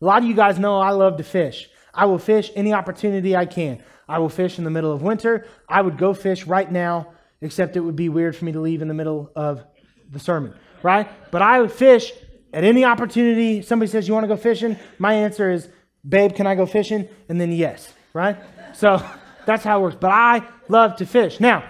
A 0.00 0.04
lot 0.04 0.22
of 0.22 0.28
you 0.28 0.34
guys 0.36 0.60
know 0.60 0.78
I 0.78 0.90
love 0.90 1.16
to 1.16 1.24
fish. 1.24 1.68
I 1.92 2.04
will 2.04 2.20
fish 2.20 2.52
any 2.54 2.72
opportunity 2.72 3.34
I 3.34 3.46
can. 3.46 3.82
I 4.08 4.20
will 4.20 4.28
fish 4.28 4.58
in 4.58 4.64
the 4.64 4.70
middle 4.70 4.92
of 4.92 5.02
winter. 5.02 5.44
I 5.68 5.82
would 5.82 5.98
go 5.98 6.14
fish 6.14 6.46
right 6.46 6.70
now, 6.70 7.12
except 7.40 7.76
it 7.76 7.80
would 7.80 7.96
be 7.96 8.08
weird 8.08 8.36
for 8.36 8.44
me 8.44 8.52
to 8.52 8.60
leave 8.60 8.82
in 8.82 8.86
the 8.86 8.94
middle 8.94 9.32
of 9.34 9.64
the 10.08 10.20
sermon, 10.20 10.54
right? 10.84 11.08
But 11.32 11.42
I 11.42 11.60
would 11.60 11.72
fish 11.72 12.12
at 12.52 12.62
any 12.62 12.84
opportunity. 12.84 13.60
Somebody 13.60 13.90
says, 13.90 14.06
You 14.06 14.14
want 14.14 14.22
to 14.22 14.28
go 14.28 14.36
fishing? 14.36 14.76
My 15.00 15.14
answer 15.14 15.50
is, 15.50 15.68
Babe, 16.08 16.32
can 16.32 16.46
I 16.46 16.54
go 16.54 16.64
fishing? 16.64 17.08
And 17.28 17.40
then 17.40 17.50
yes, 17.50 17.92
right? 18.14 18.36
So 18.72 19.04
that's 19.46 19.64
how 19.64 19.78
it 19.78 19.82
works. 19.82 19.96
But 19.98 20.10
I 20.10 20.42
love 20.68 20.96
to 20.96 21.06
fish. 21.06 21.40
Now, 21.40 21.64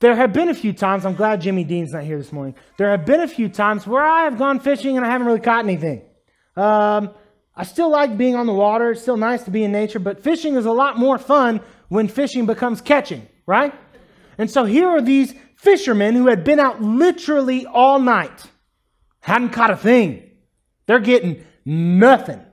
there 0.00 0.14
have 0.14 0.32
been 0.32 0.48
a 0.48 0.54
few 0.54 0.72
times, 0.72 1.06
I'm 1.06 1.14
glad 1.14 1.40
Jimmy 1.40 1.64
Dean's 1.64 1.92
not 1.92 2.04
here 2.04 2.18
this 2.18 2.32
morning. 2.32 2.54
There 2.76 2.90
have 2.90 3.06
been 3.06 3.20
a 3.20 3.28
few 3.28 3.48
times 3.48 3.86
where 3.86 4.04
I 4.04 4.24
have 4.24 4.36
gone 4.36 4.60
fishing 4.60 4.96
and 4.96 5.06
I 5.06 5.10
haven't 5.10 5.26
really 5.26 5.40
caught 5.40 5.64
anything. 5.64 6.02
Um, 6.56 7.10
I 7.56 7.64
still 7.64 7.88
like 7.88 8.18
being 8.18 8.34
on 8.34 8.46
the 8.46 8.52
water. 8.52 8.90
It's 8.90 9.00
still 9.00 9.16
nice 9.16 9.44
to 9.44 9.50
be 9.50 9.64
in 9.64 9.72
nature, 9.72 9.98
but 9.98 10.22
fishing 10.22 10.56
is 10.56 10.66
a 10.66 10.72
lot 10.72 10.98
more 10.98 11.18
fun 11.18 11.60
when 11.88 12.08
fishing 12.08 12.46
becomes 12.46 12.80
catching, 12.80 13.26
right? 13.46 13.72
And 14.36 14.50
so 14.50 14.64
here 14.64 14.88
are 14.88 15.00
these 15.00 15.34
fishermen 15.56 16.14
who 16.16 16.26
had 16.26 16.44
been 16.44 16.58
out 16.58 16.82
literally 16.82 17.64
all 17.64 17.98
night, 18.00 18.44
hadn't 19.20 19.50
caught 19.50 19.70
a 19.70 19.76
thing. 19.76 20.30
They're 20.86 20.98
getting 20.98 21.44
nothing. 21.64 22.44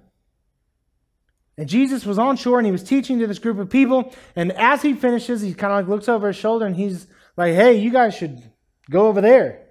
And 1.62 1.69
Jesus 1.69 2.08
was 2.08 2.17
on 2.17 2.38
shore 2.38 2.58
and 2.58 2.65
he 2.65 2.71
was 2.71 2.82
teaching 2.82 3.19
to 3.19 3.28
this 3.28 3.38
group 3.38 3.60
of 3.60 3.69
people. 3.69 4.15
And 4.36 4.52
as 4.54 4.82
he 4.82 4.95
finishes, 4.95 5.41
he 5.41 5.54
kind 5.54 5.71
of 5.71 5.82
like 5.82 5.88
looks 5.88 6.10
over 6.10 6.26
his 6.26 6.36
shoulder 6.36 6.65
and 6.65 6.76
he's 6.76 7.06
like, 7.38 7.54
hey, 7.54 7.76
you 7.76 7.91
guys 7.91 8.15
should 8.15 8.41
go 8.89 9.06
over 9.06 9.21
there 9.21 9.67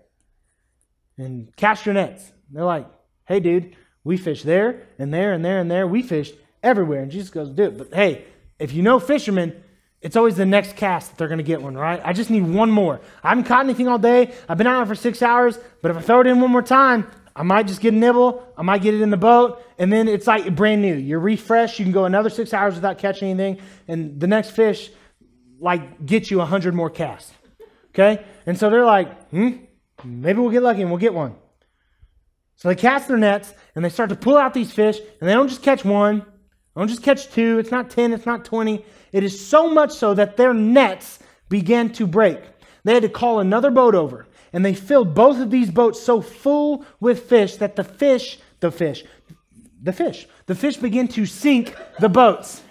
and 1.18 1.52
cast 1.56 1.84
your 1.84 1.96
nets. 1.96 2.30
They're 2.48 2.62
like, 2.62 2.86
hey, 3.26 3.40
dude, 3.40 3.74
we 4.04 4.18
fished 4.18 4.46
there 4.46 4.86
and 5.00 5.12
there 5.12 5.32
and 5.32 5.44
there 5.44 5.58
and 5.58 5.68
there. 5.68 5.84
We 5.84 6.02
fished 6.02 6.36
everywhere. 6.62 7.02
And 7.02 7.10
Jesus 7.10 7.28
goes, 7.28 7.58
it. 7.58 7.76
But 7.76 7.92
hey, 7.92 8.24
if 8.60 8.72
you 8.72 8.82
know 8.82 9.00
fishermen, 9.00 9.60
it's 10.00 10.14
always 10.14 10.36
the 10.36 10.46
next 10.46 10.76
cast 10.76 11.10
that 11.10 11.18
they're 11.18 11.26
going 11.26 11.38
to 11.38 11.42
get 11.44 11.60
one, 11.60 11.74
right? 11.74 12.00
I 12.04 12.12
just 12.12 12.30
need 12.30 12.46
one 12.46 12.70
more. 12.70 13.00
I 13.24 13.30
haven't 13.30 13.44
caught 13.44 13.64
anything 13.64 13.88
all 13.88 13.98
day. 13.98 14.32
I've 14.48 14.58
been 14.58 14.68
out 14.68 14.86
for 14.86 14.94
six 14.94 15.22
hours, 15.22 15.58
but 15.82 15.90
if 15.90 15.96
I 15.96 16.02
throw 16.02 16.20
it 16.20 16.28
in 16.28 16.40
one 16.40 16.52
more 16.52 16.62
time, 16.62 17.10
I 17.34 17.42
might 17.42 17.66
just 17.66 17.80
get 17.80 17.94
a 17.94 17.96
nibble. 17.96 18.46
I 18.56 18.62
might 18.62 18.82
get 18.82 18.94
it 18.94 19.00
in 19.00 19.10
the 19.10 19.16
boat, 19.16 19.62
and 19.78 19.92
then 19.92 20.08
it's 20.08 20.26
like 20.26 20.54
brand 20.54 20.82
new. 20.82 20.94
You're 20.94 21.20
refreshed. 21.20 21.78
You 21.78 21.84
can 21.84 21.92
go 21.92 22.04
another 22.04 22.30
six 22.30 22.52
hours 22.52 22.74
without 22.74 22.98
catching 22.98 23.28
anything, 23.28 23.64
and 23.88 24.20
the 24.20 24.26
next 24.26 24.50
fish, 24.50 24.90
like, 25.58 26.04
gets 26.04 26.30
you 26.30 26.40
a 26.40 26.44
hundred 26.44 26.74
more 26.74 26.90
casts. 26.90 27.32
Okay? 27.90 28.24
And 28.46 28.58
so 28.58 28.70
they're 28.70 28.84
like, 28.84 29.30
hmm, 29.30 29.50
maybe 30.04 30.40
we'll 30.40 30.50
get 30.50 30.62
lucky 30.62 30.80
and 30.82 30.90
we'll 30.90 31.00
get 31.00 31.14
one. 31.14 31.34
So 32.56 32.68
they 32.68 32.74
cast 32.74 33.08
their 33.08 33.16
nets, 33.16 33.54
and 33.74 33.84
they 33.84 33.88
start 33.88 34.10
to 34.10 34.16
pull 34.16 34.36
out 34.36 34.52
these 34.52 34.72
fish, 34.72 34.98
and 34.98 35.28
they 35.28 35.32
don't 35.32 35.48
just 35.48 35.62
catch 35.62 35.84
one, 35.84 36.20
they 36.74 36.80
don't 36.80 36.88
just 36.88 37.02
catch 37.02 37.30
two. 37.30 37.58
It's 37.58 37.70
not 37.70 37.90
10, 37.90 38.12
it's 38.12 38.26
not 38.26 38.44
20. 38.44 38.84
It 39.12 39.24
is 39.24 39.44
so 39.44 39.68
much 39.68 39.92
so 39.92 40.14
that 40.14 40.36
their 40.36 40.54
nets 40.54 41.18
began 41.48 41.90
to 41.94 42.06
break. 42.06 42.38
They 42.84 42.94
had 42.94 43.02
to 43.02 43.08
call 43.08 43.40
another 43.40 43.70
boat 43.70 43.94
over, 43.94 44.26
and 44.52 44.64
they 44.64 44.74
filled 44.74 45.14
both 45.14 45.38
of 45.40 45.50
these 45.50 45.70
boats 45.70 46.00
so 46.00 46.20
full 46.20 46.84
with 46.98 47.28
fish 47.28 47.56
that 47.56 47.76
the 47.76 47.84
fish, 47.84 48.38
the 48.60 48.70
fish, 48.70 49.04
the 49.82 49.92
fish, 49.92 50.26
the 50.46 50.54
fish 50.54 50.76
began 50.76 51.08
to 51.08 51.26
sink 51.26 51.74
the 51.98 52.08
boats. 52.08 52.62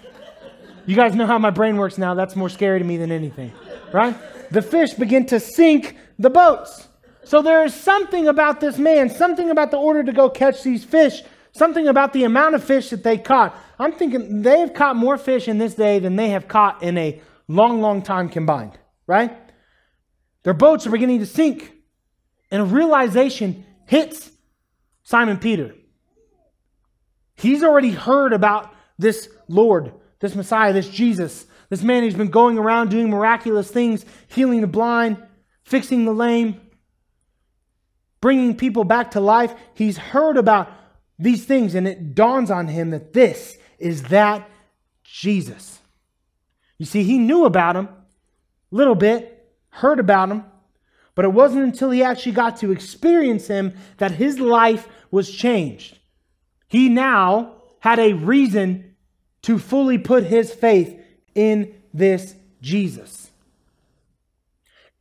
You 0.86 0.96
guys 0.96 1.14
know 1.14 1.26
how 1.26 1.38
my 1.38 1.50
brain 1.50 1.76
works 1.76 1.98
now. 1.98 2.14
That's 2.14 2.36
more 2.36 2.48
scary 2.48 2.78
to 2.78 2.84
me 2.84 2.96
than 2.96 3.12
anything, 3.12 3.52
right? 3.92 4.16
The 4.50 4.62
fish 4.62 4.94
begin 4.94 5.26
to 5.26 5.40
sink 5.40 5.96
the 6.18 6.30
boats. 6.30 6.88
So 7.24 7.42
there 7.42 7.64
is 7.64 7.74
something 7.74 8.28
about 8.28 8.60
this 8.60 8.78
man, 8.78 9.10
something 9.10 9.50
about 9.50 9.70
the 9.70 9.76
order 9.76 10.02
to 10.02 10.12
go 10.12 10.28
catch 10.30 10.62
these 10.62 10.84
fish, 10.84 11.22
something 11.52 11.86
about 11.88 12.12
the 12.12 12.24
amount 12.24 12.54
of 12.54 12.64
fish 12.64 12.90
that 12.90 13.02
they 13.02 13.18
caught. 13.18 13.56
I'm 13.78 13.92
thinking 13.92 14.42
they 14.42 14.60
have 14.60 14.74
caught 14.74 14.96
more 14.96 15.16
fish 15.16 15.46
in 15.48 15.58
this 15.58 15.74
day 15.74 15.98
than 15.98 16.16
they 16.16 16.30
have 16.30 16.48
caught 16.48 16.82
in 16.82 16.98
a 16.98 17.20
long, 17.48 17.80
long 17.80 18.02
time 18.02 18.28
combined, 18.28 18.78
right? 19.06 19.39
Their 20.42 20.54
boats 20.54 20.86
are 20.86 20.90
beginning 20.90 21.20
to 21.20 21.26
sink. 21.26 21.72
And 22.50 22.62
a 22.62 22.64
realization 22.64 23.64
hits 23.86 24.30
Simon 25.02 25.38
Peter. 25.38 25.74
He's 27.36 27.62
already 27.62 27.90
heard 27.90 28.32
about 28.32 28.74
this 28.98 29.28
Lord, 29.48 29.92
this 30.20 30.34
Messiah, 30.34 30.72
this 30.72 30.88
Jesus, 30.88 31.46
this 31.70 31.82
man 31.82 32.02
who's 32.02 32.14
been 32.14 32.30
going 32.30 32.58
around 32.58 32.90
doing 32.90 33.08
miraculous 33.08 33.70
things, 33.70 34.04
healing 34.28 34.60
the 34.60 34.66
blind, 34.66 35.22
fixing 35.64 36.04
the 36.04 36.12
lame, 36.12 36.60
bringing 38.20 38.56
people 38.56 38.84
back 38.84 39.12
to 39.12 39.20
life. 39.20 39.54
He's 39.74 39.96
heard 39.96 40.36
about 40.36 40.70
these 41.18 41.44
things, 41.44 41.74
and 41.74 41.86
it 41.86 42.14
dawns 42.14 42.50
on 42.50 42.68
him 42.68 42.90
that 42.90 43.12
this 43.12 43.56
is 43.78 44.02
that 44.04 44.48
Jesus. 45.04 45.78
You 46.78 46.86
see, 46.86 47.02
he 47.04 47.18
knew 47.18 47.44
about 47.44 47.76
him 47.76 47.86
a 47.86 47.96
little 48.70 48.94
bit, 48.94 49.39
heard 49.70 50.00
about 50.00 50.30
him, 50.30 50.44
but 51.14 51.24
it 51.24 51.32
wasn't 51.32 51.64
until 51.64 51.90
he 51.90 52.02
actually 52.02 52.32
got 52.32 52.56
to 52.58 52.72
experience 52.72 53.46
him 53.46 53.74
that 53.98 54.12
his 54.12 54.38
life 54.38 54.88
was 55.10 55.30
changed. 55.30 55.98
He 56.68 56.88
now 56.88 57.54
had 57.80 57.98
a 57.98 58.12
reason 58.12 58.94
to 59.42 59.58
fully 59.58 59.98
put 59.98 60.24
his 60.24 60.52
faith 60.52 61.00
in 61.34 61.74
this 61.92 62.34
Jesus. 62.60 63.30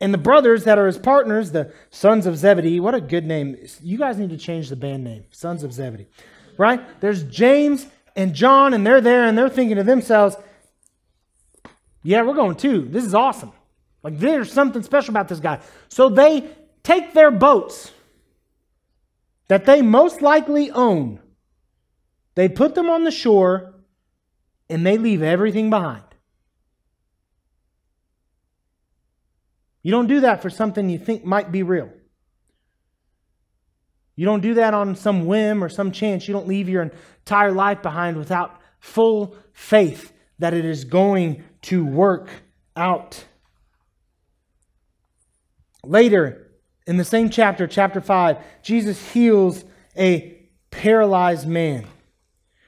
And 0.02 0.14
the 0.14 0.18
brothers 0.18 0.64
that 0.64 0.78
are 0.78 0.88
his 0.88 0.98
partners, 0.98 1.52
the 1.52 1.74
sons 1.90 2.26
of 2.26 2.38
Zebedee, 2.38 2.80
what 2.80 2.96
a 2.96 3.02
good 3.02 3.26
name. 3.26 3.58
You 3.82 3.98
guys 3.98 4.18
need 4.18 4.30
to 4.30 4.38
change 4.38 4.70
the 4.70 4.78
band 4.78 5.04
name, 5.04 5.26
Sons 5.32 5.64
of 5.64 5.74
Zebedee, 5.74 6.08
right? 6.58 6.82
There's 7.02 7.24
James 7.24 7.86
and 8.16 8.34
John, 8.34 8.74
and 8.74 8.88
they're 8.88 9.02
there 9.02 9.26
and 9.26 9.38
they're 9.38 9.50
thinking 9.50 9.76
to 9.76 9.84
themselves, 9.84 10.38
yeah, 12.02 12.22
we're 12.22 12.34
going 12.34 12.56
too. 12.56 12.88
This 12.90 13.04
is 13.04 13.14
awesome. 13.14 13.52
Like, 14.04 14.18
there's 14.20 14.52
something 14.52 14.84
special 14.84 15.12
about 15.12 15.28
this 15.28 15.40
guy. 15.40 15.60
So 15.90 16.10
they 16.10 16.50
take 16.84 17.14
their 17.14 17.32
boats 17.32 17.92
that 19.48 19.66
they 19.66 19.82
most 19.82 20.22
likely 20.22 20.72
own, 20.72 21.20
they 22.36 22.48
put 22.48 22.76
them 22.76 22.90
on 22.90 23.04
the 23.04 23.12
shore, 23.12 23.74
and 24.70 24.86
they 24.86 24.98
leave 24.98 25.22
everything 25.22 25.70
behind. 25.70 26.04
You 29.82 29.92
don't 29.92 30.08
do 30.08 30.22
that 30.22 30.42
for 30.42 30.50
something 30.50 30.90
you 30.90 31.00
think 31.00 31.26
might 31.26 31.52
be 31.52 31.64
real. 31.64 31.90
You 34.16 34.26
don't 34.26 34.42
do 34.42 34.56
that 34.56 34.74
on 34.74 34.96
some 34.96 35.26
whim 35.26 35.64
or 35.64 35.70
some 35.70 35.92
chance. 35.92 36.28
You 36.28 36.34
don't 36.34 36.48
leave 36.48 36.68
your 36.68 36.84
entire 36.84 37.54
life 37.54 37.82
behind 37.82 38.18
without 38.18 38.60
full 38.80 39.36
faith 39.54 40.12
that 40.40 40.54
it 40.54 40.66
is 40.66 40.84
going 40.84 41.44
to 41.64 41.86
work 41.86 42.30
out. 42.76 43.24
Later, 45.84 46.52
in 46.86 46.98
the 46.98 47.06
same 47.06 47.30
chapter, 47.30 47.68
chapter 47.68 48.02
5, 48.02 48.38
Jesus 48.64 49.12
heals 49.12 49.64
a 49.98 50.48
paralyzed 50.72 51.48
man. 51.48 51.86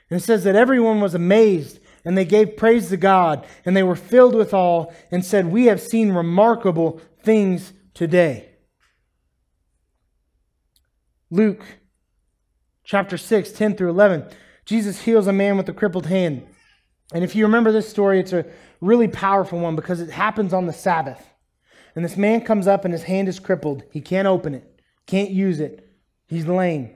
And 0.10 0.20
it 0.20 0.24
says 0.24 0.44
that 0.44 0.56
everyone 0.56 1.02
was 1.02 1.16
amazed 1.16 1.80
and 2.04 2.18
they 2.18 2.26
gave 2.26 2.58
praise 2.58 2.90
to 2.90 2.98
God 2.98 3.46
and 3.66 3.76
they 3.76 3.84
were 3.84 3.96
filled 3.96 4.36
with 4.36 4.54
awe 4.54 4.92
and 5.12 5.26
said, 5.26 5.48
We 5.48 5.66
have 5.66 5.82
seen 5.82 6.12
remarkable 6.12 7.00
things 7.24 7.74
today. 7.94 8.50
Luke 11.30 11.64
chapter 12.84 13.18
6, 13.18 13.52
10 13.54 13.76
through 13.76 13.90
11. 13.90 14.26
Jesus 14.66 15.02
heals 15.02 15.28
a 15.28 15.34
man 15.34 15.58
with 15.58 15.70
a 15.70 15.74
crippled 15.74 16.08
hand. 16.08 16.46
And 17.14 17.24
if 17.24 17.36
you 17.36 17.46
remember 17.46 17.72
this 17.72 17.90
story, 17.90 18.20
it's 18.20 18.34
a 18.34 18.46
really 18.82 19.08
powerful 19.08 19.60
one 19.60 19.76
because 19.76 20.02
it 20.02 20.10
happens 20.10 20.54
on 20.54 20.66
the 20.66 20.74
Sabbath. 20.74 21.31
And 21.96 22.06
this 22.06 22.18
man 22.18 22.42
comes 22.42 22.68
up 22.68 22.86
and 22.86 22.94
his 22.94 23.04
hand 23.04 23.28
is 23.28 23.40
crippled. 23.40 23.84
He 23.92 24.02
can't 24.02 24.28
open 24.28 24.56
it, 24.56 24.82
can't 25.06 25.32
use 25.32 25.60
it. 25.60 25.88
He's 26.28 26.48
lame. 26.48 26.92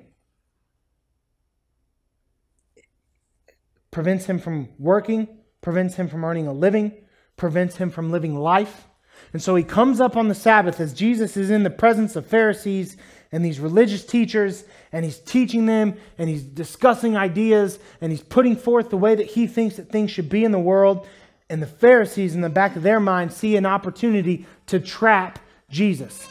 Prevents 3.91 4.25
him 4.25 4.39
from 4.39 4.69
working, 4.77 5.27
prevents 5.61 5.95
him 5.95 6.07
from 6.07 6.23
earning 6.23 6.47
a 6.47 6.53
living, 6.53 6.93
prevents 7.37 7.77
him 7.77 7.89
from 7.89 8.11
living 8.11 8.35
life. 8.35 8.87
And 9.33 9.41
so 9.41 9.55
he 9.55 9.63
comes 9.63 9.99
up 9.99 10.15
on 10.15 10.27
the 10.27 10.35
Sabbath 10.35 10.79
as 10.79 10.93
Jesus 10.93 11.37
is 11.37 11.49
in 11.49 11.63
the 11.63 11.69
presence 11.69 12.15
of 12.15 12.25
Pharisees 12.25 12.97
and 13.31 13.43
these 13.43 13.59
religious 13.59 14.05
teachers, 14.05 14.63
and 14.91 15.03
he's 15.03 15.19
teaching 15.19 15.65
them, 15.65 15.95
and 16.17 16.29
he's 16.29 16.43
discussing 16.43 17.17
ideas, 17.17 17.79
and 17.99 18.11
he's 18.11 18.23
putting 18.23 18.55
forth 18.55 18.89
the 18.89 18.97
way 18.97 19.15
that 19.15 19.27
he 19.27 19.47
thinks 19.47 19.75
that 19.75 19.89
things 19.89 20.11
should 20.11 20.29
be 20.29 20.45
in 20.45 20.51
the 20.51 20.59
world. 20.59 21.07
And 21.49 21.61
the 21.61 21.67
Pharisees, 21.67 22.33
in 22.33 22.41
the 22.41 22.49
back 22.49 22.75
of 22.75 22.83
their 22.83 22.99
mind, 22.99 23.31
see 23.31 23.55
an 23.55 23.65
opportunity 23.65 24.45
to 24.67 24.79
trap 24.79 25.39
Jesus. 25.69 26.27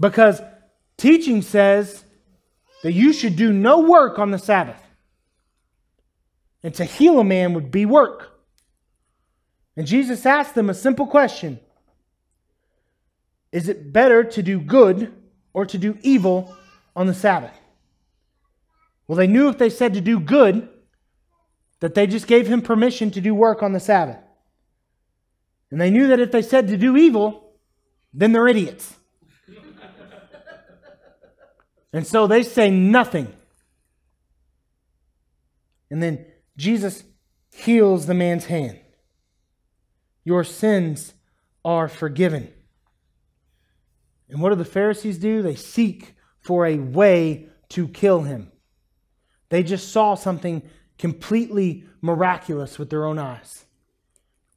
Because 0.00 0.40
teaching 0.96 1.42
says 1.42 2.04
that 2.82 2.92
you 2.92 3.12
should 3.12 3.36
do 3.36 3.52
no 3.52 3.80
work 3.80 4.18
on 4.18 4.30
the 4.30 4.38
Sabbath. 4.38 4.80
And 6.62 6.74
to 6.74 6.84
heal 6.84 7.20
a 7.20 7.24
man 7.24 7.54
would 7.54 7.70
be 7.70 7.86
work. 7.86 8.38
And 9.76 9.86
Jesus 9.86 10.26
asked 10.26 10.54
them 10.54 10.70
a 10.70 10.74
simple 10.74 11.06
question 11.06 11.60
Is 13.52 13.68
it 13.68 13.92
better 13.92 14.24
to 14.24 14.42
do 14.42 14.60
good 14.60 15.14
or 15.52 15.66
to 15.66 15.78
do 15.78 15.98
evil 16.02 16.56
on 16.96 17.06
the 17.06 17.14
Sabbath? 17.14 17.56
Well, 19.06 19.16
they 19.16 19.26
knew 19.26 19.48
if 19.48 19.58
they 19.58 19.70
said 19.70 19.94
to 19.94 20.00
do 20.00 20.18
good, 20.20 20.68
that 21.80 21.94
they 21.94 22.06
just 22.06 22.26
gave 22.26 22.46
him 22.46 22.62
permission 22.62 23.10
to 23.12 23.20
do 23.20 23.34
work 23.34 23.62
on 23.62 23.72
the 23.72 23.80
Sabbath. 23.80 24.18
And 25.70 25.80
they 25.80 25.90
knew 25.90 26.08
that 26.08 26.20
if 26.20 26.32
they 26.32 26.42
said 26.42 26.68
to 26.68 26.76
do 26.76 26.96
evil, 26.96 27.52
then 28.12 28.32
they're 28.32 28.48
idiots. 28.48 28.96
and 31.92 32.06
so 32.06 32.26
they 32.26 32.42
say 32.42 32.70
nothing. 32.70 33.32
And 35.90 36.02
then 36.02 36.26
Jesus 36.56 37.04
heals 37.52 38.06
the 38.06 38.14
man's 38.14 38.46
hand. 38.46 38.78
Your 40.24 40.44
sins 40.44 41.14
are 41.64 41.88
forgiven. 41.88 42.52
And 44.28 44.42
what 44.42 44.50
do 44.50 44.56
the 44.56 44.64
Pharisees 44.64 45.18
do? 45.18 45.42
They 45.42 45.54
seek 45.54 46.14
for 46.40 46.66
a 46.66 46.78
way 46.78 47.48
to 47.70 47.88
kill 47.88 48.22
him. 48.22 48.52
They 49.48 49.62
just 49.62 49.90
saw 49.90 50.14
something 50.14 50.62
completely 50.98 51.84
miraculous 52.00 52.78
with 52.78 52.90
their 52.90 53.04
own 53.04 53.18
eyes. 53.18 53.64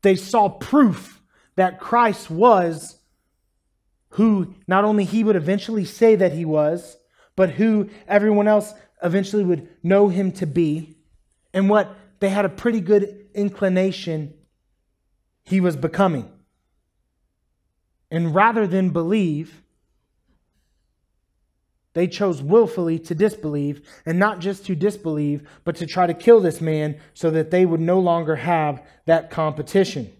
They 0.01 0.15
saw 0.15 0.49
proof 0.49 1.21
that 1.55 1.79
Christ 1.79 2.29
was 2.29 2.97
who 4.11 4.55
not 4.67 4.83
only 4.83 5.05
he 5.05 5.23
would 5.23 5.35
eventually 5.35 5.85
say 5.85 6.15
that 6.15 6.33
he 6.33 6.43
was, 6.43 6.97
but 7.35 7.51
who 7.51 7.89
everyone 8.07 8.47
else 8.47 8.73
eventually 9.01 9.43
would 9.43 9.69
know 9.83 10.09
him 10.09 10.31
to 10.33 10.45
be, 10.45 10.97
and 11.53 11.69
what 11.69 11.95
they 12.19 12.29
had 12.29 12.45
a 12.45 12.49
pretty 12.49 12.81
good 12.81 13.27
inclination 13.33 14.33
he 15.43 15.59
was 15.61 15.75
becoming. 15.75 16.29
And 18.09 18.35
rather 18.35 18.67
than 18.67 18.89
believe, 18.89 19.63
they 21.93 22.07
chose 22.07 22.41
willfully 22.41 22.97
to 22.99 23.15
disbelieve, 23.15 23.81
and 24.05 24.17
not 24.17 24.39
just 24.39 24.65
to 24.65 24.75
disbelieve, 24.75 25.47
but 25.63 25.75
to 25.77 25.85
try 25.85 26.07
to 26.07 26.13
kill 26.13 26.39
this 26.39 26.61
man 26.61 26.99
so 27.13 27.29
that 27.31 27.51
they 27.51 27.65
would 27.65 27.81
no 27.81 27.99
longer 27.99 28.37
have 28.37 28.81
that 29.05 29.29
competition. 29.29 30.11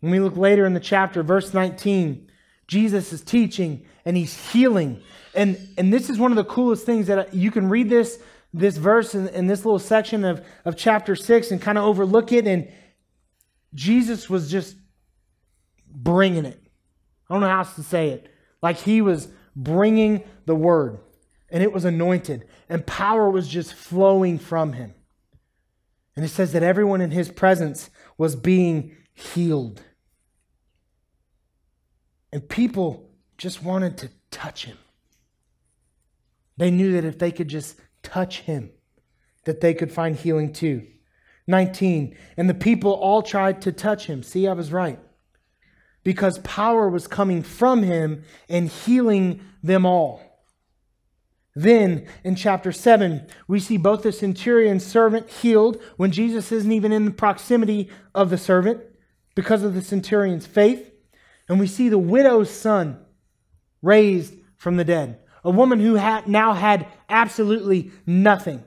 When 0.00 0.12
we 0.12 0.20
look 0.20 0.36
later 0.36 0.66
in 0.66 0.74
the 0.74 0.80
chapter, 0.80 1.22
verse 1.22 1.54
19, 1.54 2.30
Jesus 2.68 3.12
is 3.12 3.22
teaching 3.22 3.86
and 4.04 4.16
he's 4.16 4.52
healing. 4.52 5.00
And, 5.34 5.58
and 5.78 5.92
this 5.92 6.10
is 6.10 6.18
one 6.18 6.32
of 6.32 6.36
the 6.36 6.44
coolest 6.44 6.84
things 6.84 7.06
that 7.06 7.32
you 7.32 7.50
can 7.50 7.68
read 7.68 7.88
this, 7.88 8.20
this 8.52 8.76
verse 8.76 9.14
in, 9.14 9.28
in 9.28 9.46
this 9.46 9.64
little 9.64 9.78
section 9.78 10.24
of, 10.24 10.44
of 10.64 10.76
chapter 10.76 11.16
6 11.16 11.50
and 11.50 11.62
kind 11.62 11.78
of 11.78 11.84
overlook 11.84 12.30
it. 12.30 12.46
And 12.46 12.70
Jesus 13.74 14.28
was 14.28 14.50
just 14.50 14.76
bringing 15.90 16.44
it. 16.44 16.65
I 17.28 17.34
don't 17.34 17.40
know 17.40 17.48
how 17.48 17.58
else 17.58 17.74
to 17.74 17.82
say 17.82 18.10
it. 18.10 18.28
Like 18.62 18.78
he 18.78 19.00
was 19.00 19.28
bringing 19.54 20.22
the 20.44 20.54
word, 20.54 20.98
and 21.50 21.62
it 21.62 21.72
was 21.72 21.84
anointed, 21.84 22.46
and 22.68 22.86
power 22.86 23.30
was 23.30 23.48
just 23.48 23.74
flowing 23.74 24.38
from 24.38 24.74
him. 24.74 24.94
And 26.14 26.24
it 26.24 26.28
says 26.28 26.52
that 26.52 26.62
everyone 26.62 27.00
in 27.00 27.10
his 27.10 27.30
presence 27.30 27.90
was 28.16 28.36
being 28.36 28.96
healed. 29.14 29.82
And 32.32 32.48
people 32.48 33.10
just 33.38 33.62
wanted 33.62 33.98
to 33.98 34.10
touch 34.30 34.64
him. 34.64 34.78
They 36.56 36.70
knew 36.70 36.92
that 36.92 37.04
if 37.04 37.18
they 37.18 37.30
could 37.30 37.48
just 37.48 37.78
touch 38.02 38.40
him, 38.40 38.70
that 39.44 39.60
they 39.60 39.74
could 39.74 39.92
find 39.92 40.16
healing 40.16 40.52
too. 40.52 40.86
19. 41.46 42.16
And 42.36 42.48
the 42.48 42.54
people 42.54 42.92
all 42.92 43.22
tried 43.22 43.60
to 43.62 43.72
touch 43.72 44.06
him. 44.06 44.22
See, 44.22 44.48
I 44.48 44.54
was 44.54 44.72
right 44.72 44.98
because 46.06 46.38
power 46.44 46.88
was 46.88 47.08
coming 47.08 47.42
from 47.42 47.82
him 47.82 48.22
and 48.48 48.68
healing 48.68 49.40
them 49.60 49.84
all. 49.84 50.22
Then 51.56 52.06
in 52.22 52.36
chapter 52.36 52.70
7, 52.70 53.26
we 53.48 53.58
see 53.58 53.76
both 53.76 54.04
the 54.04 54.12
centurion 54.12 54.78
servant 54.78 55.28
healed 55.28 55.82
when 55.96 56.12
Jesus 56.12 56.52
isn't 56.52 56.70
even 56.70 56.92
in 56.92 57.06
the 57.06 57.10
proximity 57.10 57.90
of 58.14 58.30
the 58.30 58.38
servant 58.38 58.82
because 59.34 59.64
of 59.64 59.74
the 59.74 59.82
centurion's 59.82 60.46
faith. 60.46 60.92
And 61.48 61.58
we 61.58 61.66
see 61.66 61.88
the 61.88 61.98
widow's 61.98 62.50
son 62.50 63.04
raised 63.82 64.32
from 64.56 64.76
the 64.76 64.84
dead, 64.84 65.18
a 65.42 65.50
woman 65.50 65.80
who 65.80 65.96
had 65.96 66.28
now 66.28 66.52
had 66.52 66.86
absolutely 67.08 67.90
nothing. 68.06 68.62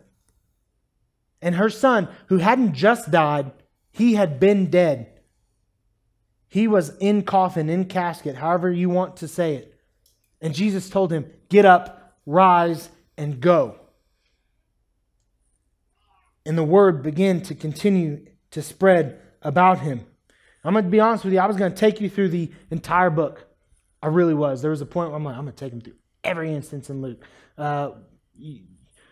And 1.41 1.55
her 1.55 1.69
son, 1.69 2.09
who 2.27 2.39
hadn't 2.39 2.73
just 2.73 3.11
died, 3.11 3.53
he 3.93 4.15
had 4.15 4.41
been 4.41 4.69
dead 4.69 5.18
he 6.49 6.67
was 6.67 6.97
in 6.97 7.23
coffin, 7.23 7.69
in 7.69 7.85
casket, 7.85 8.35
however 8.35 8.71
you 8.71 8.89
want 8.89 9.17
to 9.17 9.27
say 9.27 9.55
it. 9.55 9.75
And 10.41 10.53
Jesus 10.53 10.89
told 10.89 11.11
him, 11.11 11.29
Get 11.47 11.65
up, 11.65 12.17
rise, 12.25 12.89
and 13.17 13.39
go. 13.39 13.75
And 16.45 16.57
the 16.57 16.63
word 16.63 17.03
began 17.03 17.41
to 17.43 17.55
continue 17.55 18.25
to 18.51 18.61
spread 18.61 19.19
about 19.41 19.79
him. 19.79 20.05
I'm 20.63 20.73
going 20.73 20.85
to 20.85 20.91
be 20.91 20.99
honest 20.99 21.23
with 21.23 21.33
you, 21.33 21.39
I 21.39 21.45
was 21.45 21.55
going 21.55 21.71
to 21.71 21.77
take 21.77 22.01
you 22.01 22.09
through 22.09 22.29
the 22.29 22.51
entire 22.71 23.09
book. 23.09 23.45
I 24.01 24.07
really 24.07 24.33
was. 24.33 24.61
There 24.61 24.71
was 24.71 24.81
a 24.81 24.85
point 24.85 25.09
where 25.09 25.17
I'm 25.17 25.23
like, 25.23 25.35
I'm 25.35 25.43
going 25.43 25.55
to 25.55 25.65
take 25.65 25.73
him 25.73 25.81
through 25.81 25.95
every 26.23 26.53
instance 26.53 26.89
in 26.89 27.01
Luke. 27.01 27.23
Uh, 27.57 27.91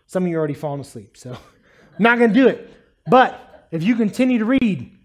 some 0.07 0.23
of 0.23 0.29
you 0.29 0.35
are 0.37 0.39
already 0.39 0.53
falling 0.53 0.81
asleep, 0.81 1.17
so 1.17 1.31
I'm 1.97 2.03
not 2.03 2.17
going 2.17 2.33
to 2.33 2.39
do 2.39 2.47
it. 2.47 2.69
But 3.05 3.67
if 3.71 3.83
you 3.83 3.95
continue 3.95 4.39
to 4.39 4.45
read, 4.45 4.96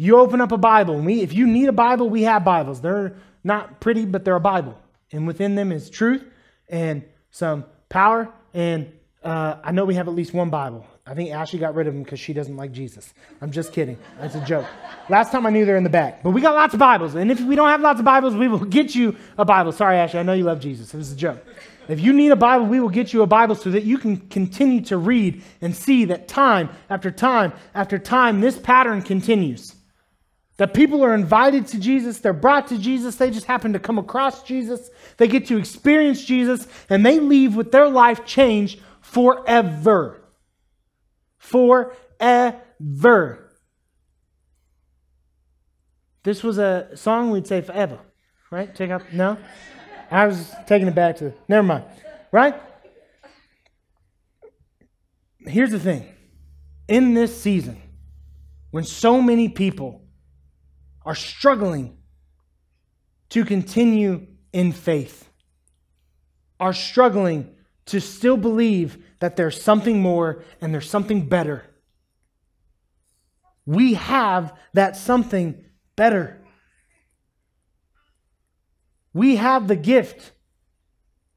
you 0.00 0.18
open 0.18 0.40
up 0.40 0.52
a 0.52 0.58
Bible, 0.58 0.98
we, 0.98 1.20
if 1.20 1.32
you 1.32 1.46
need 1.46 1.68
a 1.68 1.72
Bible, 1.72 2.08
we 2.08 2.22
have 2.22 2.44
Bibles. 2.44 2.80
They're 2.80 3.16
not 3.44 3.80
pretty, 3.80 4.04
but 4.04 4.24
they're 4.24 4.36
a 4.36 4.40
Bible. 4.40 4.78
And 5.12 5.26
within 5.26 5.54
them 5.54 5.72
is 5.72 5.90
truth 5.90 6.24
and 6.68 7.04
some 7.30 7.64
power. 7.88 8.32
And 8.54 8.92
uh, 9.22 9.56
I 9.62 9.72
know 9.72 9.84
we 9.84 9.94
have 9.94 10.08
at 10.08 10.14
least 10.14 10.32
one 10.32 10.50
Bible. 10.50 10.86
I 11.06 11.14
think 11.14 11.30
Ashley 11.30 11.58
got 11.58 11.74
rid 11.74 11.86
of 11.86 11.94
them 11.94 12.04
because 12.04 12.20
she 12.20 12.32
doesn't 12.32 12.56
like 12.56 12.72
Jesus. 12.72 13.12
I'm 13.40 13.50
just 13.50 13.72
kidding. 13.72 13.98
That's 14.20 14.36
a 14.36 14.44
joke. 14.44 14.66
Last 15.08 15.32
time 15.32 15.44
I 15.44 15.50
knew 15.50 15.64
they're 15.64 15.76
in 15.76 15.82
the 15.82 15.90
back. 15.90 16.22
But 16.22 16.30
we 16.30 16.40
got 16.40 16.54
lots 16.54 16.72
of 16.72 16.78
Bibles. 16.78 17.16
And 17.16 17.30
if 17.30 17.40
we 17.40 17.56
don't 17.56 17.68
have 17.68 17.80
lots 17.80 17.98
of 17.98 18.04
Bibles, 18.04 18.36
we 18.36 18.46
will 18.46 18.58
get 18.64 18.94
you 18.94 19.16
a 19.36 19.44
Bible. 19.44 19.72
Sorry, 19.72 19.96
Ashley. 19.96 20.20
I 20.20 20.22
know 20.22 20.34
you 20.34 20.44
love 20.44 20.60
Jesus. 20.60 20.94
It 20.94 20.98
was 20.98 21.10
a 21.10 21.16
joke. 21.16 21.44
If 21.88 21.98
you 21.98 22.12
need 22.12 22.30
a 22.30 22.36
Bible, 22.36 22.66
we 22.66 22.78
will 22.78 22.90
get 22.90 23.12
you 23.12 23.22
a 23.22 23.26
Bible 23.26 23.56
so 23.56 23.70
that 23.72 23.82
you 23.82 23.98
can 23.98 24.18
continue 24.28 24.82
to 24.82 24.96
read 24.96 25.42
and 25.60 25.74
see 25.74 26.04
that 26.04 26.28
time 26.28 26.70
after 26.88 27.10
time 27.10 27.52
after 27.74 27.98
time, 27.98 28.40
this 28.40 28.56
pattern 28.56 29.02
continues. 29.02 29.74
That 30.60 30.74
people 30.74 31.02
are 31.02 31.14
invited 31.14 31.66
to 31.68 31.80
Jesus, 31.80 32.20
they're 32.20 32.34
brought 32.34 32.66
to 32.66 32.76
Jesus, 32.76 33.16
they 33.16 33.30
just 33.30 33.46
happen 33.46 33.72
to 33.72 33.78
come 33.78 33.96
across 33.96 34.42
Jesus, 34.42 34.90
they 35.16 35.26
get 35.26 35.46
to 35.46 35.56
experience 35.56 36.22
Jesus, 36.22 36.68
and 36.90 37.04
they 37.04 37.18
leave 37.18 37.56
with 37.56 37.72
their 37.72 37.88
life 37.88 38.26
changed 38.26 38.78
forever. 39.00 40.22
Forever. 41.38 41.88
This 46.24 46.44
was 46.44 46.58
a 46.58 46.90
song 46.94 47.30
we'd 47.30 47.46
say 47.46 47.62
forever, 47.62 47.98
right? 48.50 48.74
Take 48.74 48.90
out, 48.90 49.14
no? 49.14 49.38
I 50.10 50.26
was 50.26 50.52
taking 50.66 50.88
it 50.88 50.94
back 50.94 51.16
to, 51.16 51.32
never 51.48 51.66
mind, 51.66 51.84
right? 52.32 52.54
Here's 55.38 55.70
the 55.70 55.80
thing 55.80 56.04
in 56.86 57.14
this 57.14 57.40
season, 57.40 57.80
when 58.72 58.84
so 58.84 59.22
many 59.22 59.48
people 59.48 60.02
are 61.10 61.14
struggling 61.16 61.96
to 63.30 63.44
continue 63.44 64.28
in 64.52 64.70
faith, 64.70 65.28
are 66.60 66.72
struggling 66.72 67.50
to 67.86 68.00
still 68.00 68.36
believe 68.36 68.96
that 69.18 69.34
there's 69.34 69.60
something 69.60 70.00
more 70.00 70.44
and 70.60 70.72
there's 70.72 70.88
something 70.88 71.28
better. 71.28 71.64
We 73.66 73.94
have 73.94 74.56
that 74.74 74.96
something 74.96 75.64
better. 75.96 76.40
We 79.12 79.34
have 79.34 79.66
the 79.66 79.74
gift 79.74 80.30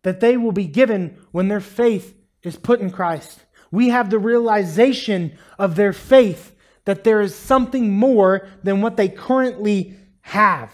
that 0.03 0.19
they 0.19 0.37
will 0.37 0.51
be 0.51 0.67
given 0.67 1.17
when 1.31 1.47
their 1.47 1.59
faith 1.59 2.15
is 2.43 2.57
put 2.57 2.79
in 2.79 2.91
Christ. 2.91 3.43
We 3.71 3.89
have 3.89 4.11
the 4.11 4.19
realization 4.19 5.35
of 5.57 5.75
their 5.75 5.93
faith 5.93 6.52
that 6.85 7.03
there 7.03 7.21
is 7.21 7.35
something 7.35 7.91
more 7.91 8.47
than 8.63 8.81
what 8.81 8.97
they 8.97 9.09
currently 9.09 9.95
have. 10.21 10.71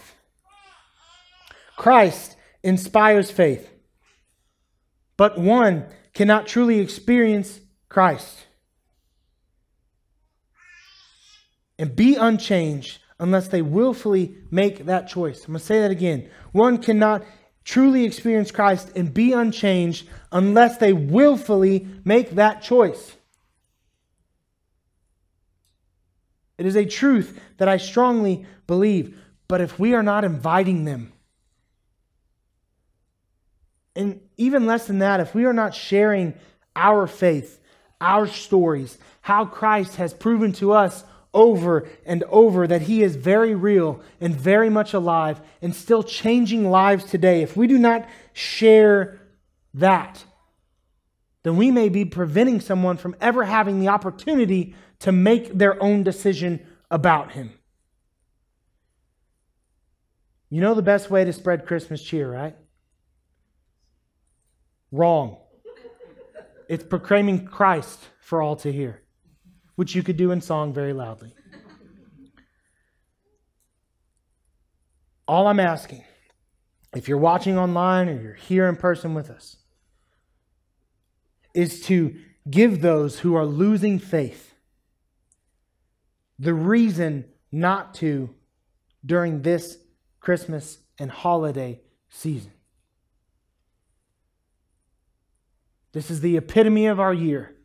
Christ 1.76 2.36
inspires 2.62 3.30
faith, 3.30 3.70
but 5.16 5.38
one 5.38 5.86
cannot 6.12 6.46
truly 6.46 6.80
experience 6.80 7.60
Christ 7.88 8.46
and 11.78 11.96
be 11.96 12.16
unchanged 12.16 12.98
unless 13.18 13.48
they 13.48 13.62
willfully 13.62 14.36
make 14.50 14.86
that 14.86 15.08
choice. 15.08 15.40
I'm 15.44 15.52
going 15.52 15.60
to 15.60 15.64
say 15.64 15.80
that 15.80 15.90
again. 15.90 16.28
One 16.52 16.78
cannot 16.78 17.24
truly 17.64 18.04
experience 18.04 18.50
Christ 18.50 18.92
and 18.96 19.12
be 19.12 19.32
unchanged 19.32 20.08
unless 20.32 20.78
they 20.78 20.92
willfully 20.92 21.86
make 22.04 22.32
that 22.32 22.62
choice. 22.62 23.16
It 26.60 26.66
is 26.66 26.76
a 26.76 26.84
truth 26.84 27.40
that 27.56 27.70
I 27.70 27.78
strongly 27.78 28.44
believe. 28.66 29.18
But 29.48 29.62
if 29.62 29.78
we 29.78 29.94
are 29.94 30.02
not 30.02 30.24
inviting 30.24 30.84
them, 30.84 31.10
and 33.96 34.20
even 34.36 34.66
less 34.66 34.86
than 34.86 34.98
that, 34.98 35.20
if 35.20 35.34
we 35.34 35.46
are 35.46 35.54
not 35.54 35.74
sharing 35.74 36.34
our 36.76 37.06
faith, 37.06 37.58
our 37.98 38.26
stories, 38.26 38.98
how 39.22 39.46
Christ 39.46 39.96
has 39.96 40.12
proven 40.12 40.52
to 40.54 40.72
us 40.72 41.02
over 41.32 41.88
and 42.04 42.24
over 42.24 42.66
that 42.66 42.82
he 42.82 43.02
is 43.02 43.16
very 43.16 43.54
real 43.54 44.02
and 44.20 44.36
very 44.36 44.68
much 44.68 44.92
alive 44.92 45.40
and 45.62 45.74
still 45.74 46.02
changing 46.02 46.70
lives 46.70 47.04
today, 47.04 47.40
if 47.40 47.56
we 47.56 47.68
do 47.68 47.78
not 47.78 48.06
share 48.34 49.18
that, 49.72 50.22
then 51.42 51.56
we 51.56 51.70
may 51.70 51.88
be 51.88 52.04
preventing 52.04 52.60
someone 52.60 52.96
from 52.96 53.16
ever 53.20 53.44
having 53.44 53.80
the 53.80 53.88
opportunity 53.88 54.74
to 55.00 55.12
make 55.12 55.56
their 55.56 55.82
own 55.82 56.02
decision 56.02 56.66
about 56.90 57.32
him. 57.32 57.52
You 60.50 60.60
know 60.60 60.74
the 60.74 60.82
best 60.82 61.10
way 61.10 61.24
to 61.24 61.32
spread 61.32 61.66
Christmas 61.66 62.02
cheer, 62.02 62.30
right? 62.30 62.56
Wrong. 64.90 65.38
It's 66.68 66.84
proclaiming 66.84 67.46
Christ 67.46 68.00
for 68.20 68.42
all 68.42 68.56
to 68.56 68.72
hear, 68.72 69.02
which 69.76 69.94
you 69.94 70.02
could 70.02 70.16
do 70.16 70.32
in 70.32 70.40
song 70.40 70.72
very 70.72 70.92
loudly. 70.92 71.32
All 75.26 75.46
I'm 75.46 75.60
asking, 75.60 76.04
if 76.94 77.08
you're 77.08 77.18
watching 77.18 77.56
online 77.56 78.08
or 78.08 78.20
you're 78.20 78.34
here 78.34 78.68
in 78.68 78.74
person 78.74 79.14
with 79.14 79.30
us, 79.30 79.56
is 81.54 81.82
to 81.82 82.16
give 82.48 82.80
those 82.80 83.20
who 83.20 83.34
are 83.34 83.46
losing 83.46 83.98
faith 83.98 84.54
the 86.38 86.54
reason 86.54 87.26
not 87.52 87.94
to 87.94 88.34
during 89.04 89.42
this 89.42 89.76
Christmas 90.20 90.78
and 90.98 91.10
holiday 91.10 91.80
season. 92.08 92.52
This 95.92 96.10
is 96.10 96.20
the 96.20 96.36
epitome 96.36 96.86
of 96.86 96.98
our 96.98 97.12
year, 97.12 97.56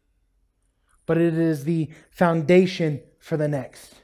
but 1.06 1.18
it 1.18 1.36
is 1.36 1.64
the 1.64 1.90
foundation 2.10 3.02
for 3.20 3.38
the 3.38 3.48
next. 3.48 3.96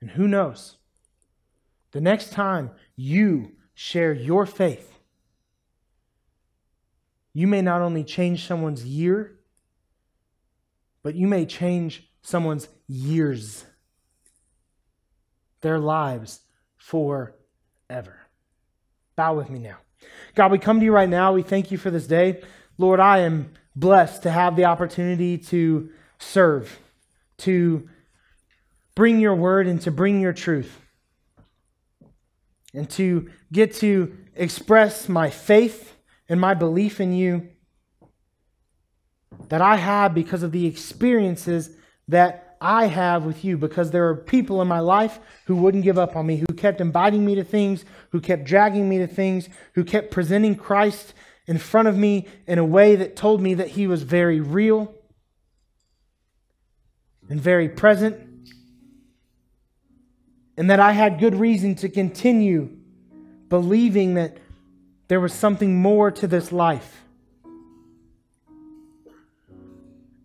And 0.00 0.10
who 0.10 0.26
knows? 0.26 0.76
The 1.92 2.00
next 2.00 2.32
time 2.32 2.70
you 2.96 3.52
share 3.74 4.12
your 4.12 4.46
faith, 4.46 4.97
you 7.38 7.46
may 7.46 7.62
not 7.62 7.82
only 7.82 8.02
change 8.02 8.48
someone's 8.48 8.84
year, 8.84 9.38
but 11.04 11.14
you 11.14 11.28
may 11.28 11.46
change 11.46 12.10
someone's 12.20 12.66
years, 12.88 13.64
their 15.60 15.78
lives 15.78 16.40
forever. 16.78 18.18
Bow 19.14 19.34
with 19.36 19.50
me 19.50 19.60
now. 19.60 19.76
God, 20.34 20.50
we 20.50 20.58
come 20.58 20.80
to 20.80 20.84
you 20.84 20.90
right 20.90 21.08
now. 21.08 21.32
We 21.32 21.42
thank 21.42 21.70
you 21.70 21.78
for 21.78 21.92
this 21.92 22.08
day. 22.08 22.42
Lord, 22.76 22.98
I 22.98 23.18
am 23.18 23.52
blessed 23.76 24.24
to 24.24 24.32
have 24.32 24.56
the 24.56 24.64
opportunity 24.64 25.38
to 25.38 25.90
serve, 26.18 26.76
to 27.38 27.88
bring 28.96 29.20
your 29.20 29.36
word 29.36 29.68
and 29.68 29.80
to 29.82 29.92
bring 29.92 30.20
your 30.20 30.32
truth, 30.32 30.76
and 32.74 32.90
to 32.90 33.30
get 33.52 33.74
to 33.74 34.16
express 34.34 35.08
my 35.08 35.30
faith 35.30 35.94
and 36.28 36.40
my 36.40 36.54
belief 36.54 37.00
in 37.00 37.12
you 37.12 37.48
that 39.48 39.60
I 39.60 39.76
have 39.76 40.14
because 40.14 40.42
of 40.42 40.52
the 40.52 40.66
experiences 40.66 41.70
that 42.08 42.56
I 42.60 42.86
have 42.86 43.24
with 43.24 43.44
you. 43.44 43.56
Because 43.56 43.90
there 43.90 44.08
are 44.08 44.16
people 44.16 44.60
in 44.60 44.68
my 44.68 44.80
life 44.80 45.20
who 45.46 45.56
wouldn't 45.56 45.84
give 45.84 45.98
up 45.98 46.16
on 46.16 46.26
me, 46.26 46.36
who 46.36 46.54
kept 46.54 46.80
inviting 46.80 47.24
me 47.24 47.34
to 47.36 47.44
things, 47.44 47.84
who 48.10 48.20
kept 48.20 48.44
dragging 48.44 48.88
me 48.88 48.98
to 48.98 49.06
things, 49.06 49.48
who 49.74 49.84
kept 49.84 50.10
presenting 50.10 50.54
Christ 50.54 51.14
in 51.46 51.58
front 51.58 51.88
of 51.88 51.96
me 51.96 52.26
in 52.46 52.58
a 52.58 52.64
way 52.64 52.96
that 52.96 53.16
told 53.16 53.40
me 53.40 53.54
that 53.54 53.68
he 53.68 53.86
was 53.86 54.02
very 54.02 54.40
real 54.40 54.94
and 57.30 57.40
very 57.40 57.68
present, 57.68 58.16
and 60.56 60.70
that 60.70 60.80
I 60.80 60.92
had 60.92 61.20
good 61.20 61.34
reason 61.34 61.74
to 61.76 61.88
continue 61.88 62.76
believing 63.48 64.14
that 64.14 64.38
there 65.08 65.20
was 65.20 65.32
something 65.32 65.80
more 65.80 66.10
to 66.10 66.26
this 66.26 66.52
life. 66.52 67.02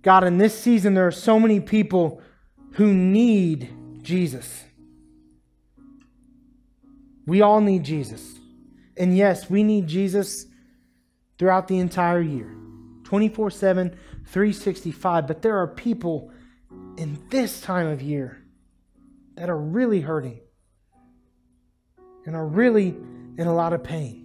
God, 0.01 0.25
in 0.25 0.37
this 0.37 0.57
season, 0.57 0.93
there 0.93 1.07
are 1.07 1.11
so 1.11 1.39
many 1.39 1.61
people 1.61 2.21
who 2.73 2.93
need 2.93 3.73
Jesus. 4.01 4.65
We 7.25 7.41
all 7.41 7.61
need 7.61 7.83
Jesus. 7.83 8.37
And 8.97 9.15
yes, 9.15 9.49
we 9.49 9.63
need 9.63 9.87
Jesus 9.87 10.45
throughout 11.39 11.69
the 11.69 11.79
entire 11.79 12.21
year 12.21 12.53
24 13.05 13.49
7, 13.49 13.89
365. 14.25 15.27
But 15.27 15.41
there 15.41 15.57
are 15.57 15.67
people 15.67 16.31
in 16.97 17.17
this 17.29 17.61
time 17.61 17.87
of 17.87 18.01
year 18.01 18.43
that 19.35 19.49
are 19.49 19.57
really 19.57 20.01
hurting 20.01 20.41
and 22.25 22.35
are 22.35 22.45
really 22.45 22.89
in 23.37 23.47
a 23.47 23.53
lot 23.53 23.71
of 23.71 23.83
pain. 23.83 24.22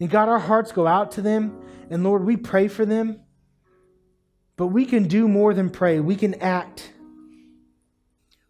And 0.00 0.10
God, 0.10 0.28
our 0.28 0.38
hearts 0.38 0.72
go 0.72 0.86
out 0.86 1.12
to 1.12 1.22
them. 1.22 1.60
And 1.90 2.04
Lord, 2.04 2.24
we 2.24 2.36
pray 2.36 2.68
for 2.68 2.86
them. 2.86 3.20
But 4.56 4.68
we 4.68 4.84
can 4.84 5.08
do 5.08 5.28
more 5.28 5.54
than 5.54 5.70
pray. 5.70 6.00
We 6.00 6.16
can 6.16 6.34
act. 6.34 6.92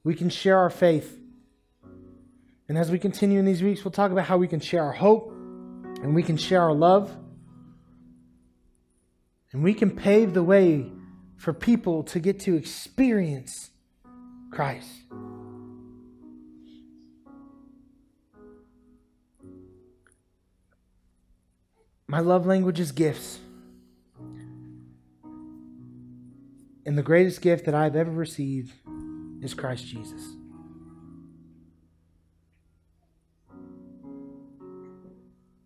We 0.04 0.14
can 0.14 0.30
share 0.30 0.58
our 0.58 0.70
faith. 0.70 1.18
And 2.68 2.76
as 2.76 2.90
we 2.90 2.98
continue 2.98 3.38
in 3.38 3.44
these 3.44 3.62
weeks, 3.62 3.84
we'll 3.84 3.92
talk 3.92 4.10
about 4.10 4.26
how 4.26 4.36
we 4.36 4.48
can 4.48 4.60
share 4.60 4.82
our 4.82 4.92
hope 4.92 5.32
and 5.32 6.14
we 6.14 6.22
can 6.22 6.36
share 6.36 6.62
our 6.62 6.74
love. 6.74 7.14
And 9.52 9.62
we 9.62 9.72
can 9.72 9.90
pave 9.90 10.34
the 10.34 10.42
way 10.42 10.90
for 11.36 11.52
people 11.52 12.02
to 12.04 12.20
get 12.20 12.40
to 12.40 12.56
experience 12.56 13.70
Christ. 14.50 14.90
My 22.10 22.20
love 22.20 22.46
language 22.46 22.80
is 22.80 22.90
gifts. 22.90 23.38
And 26.86 26.96
the 26.96 27.02
greatest 27.02 27.42
gift 27.42 27.66
that 27.66 27.74
I've 27.74 27.96
ever 27.96 28.10
received 28.10 28.72
is 29.42 29.52
Christ 29.52 29.86
Jesus. 29.86 30.22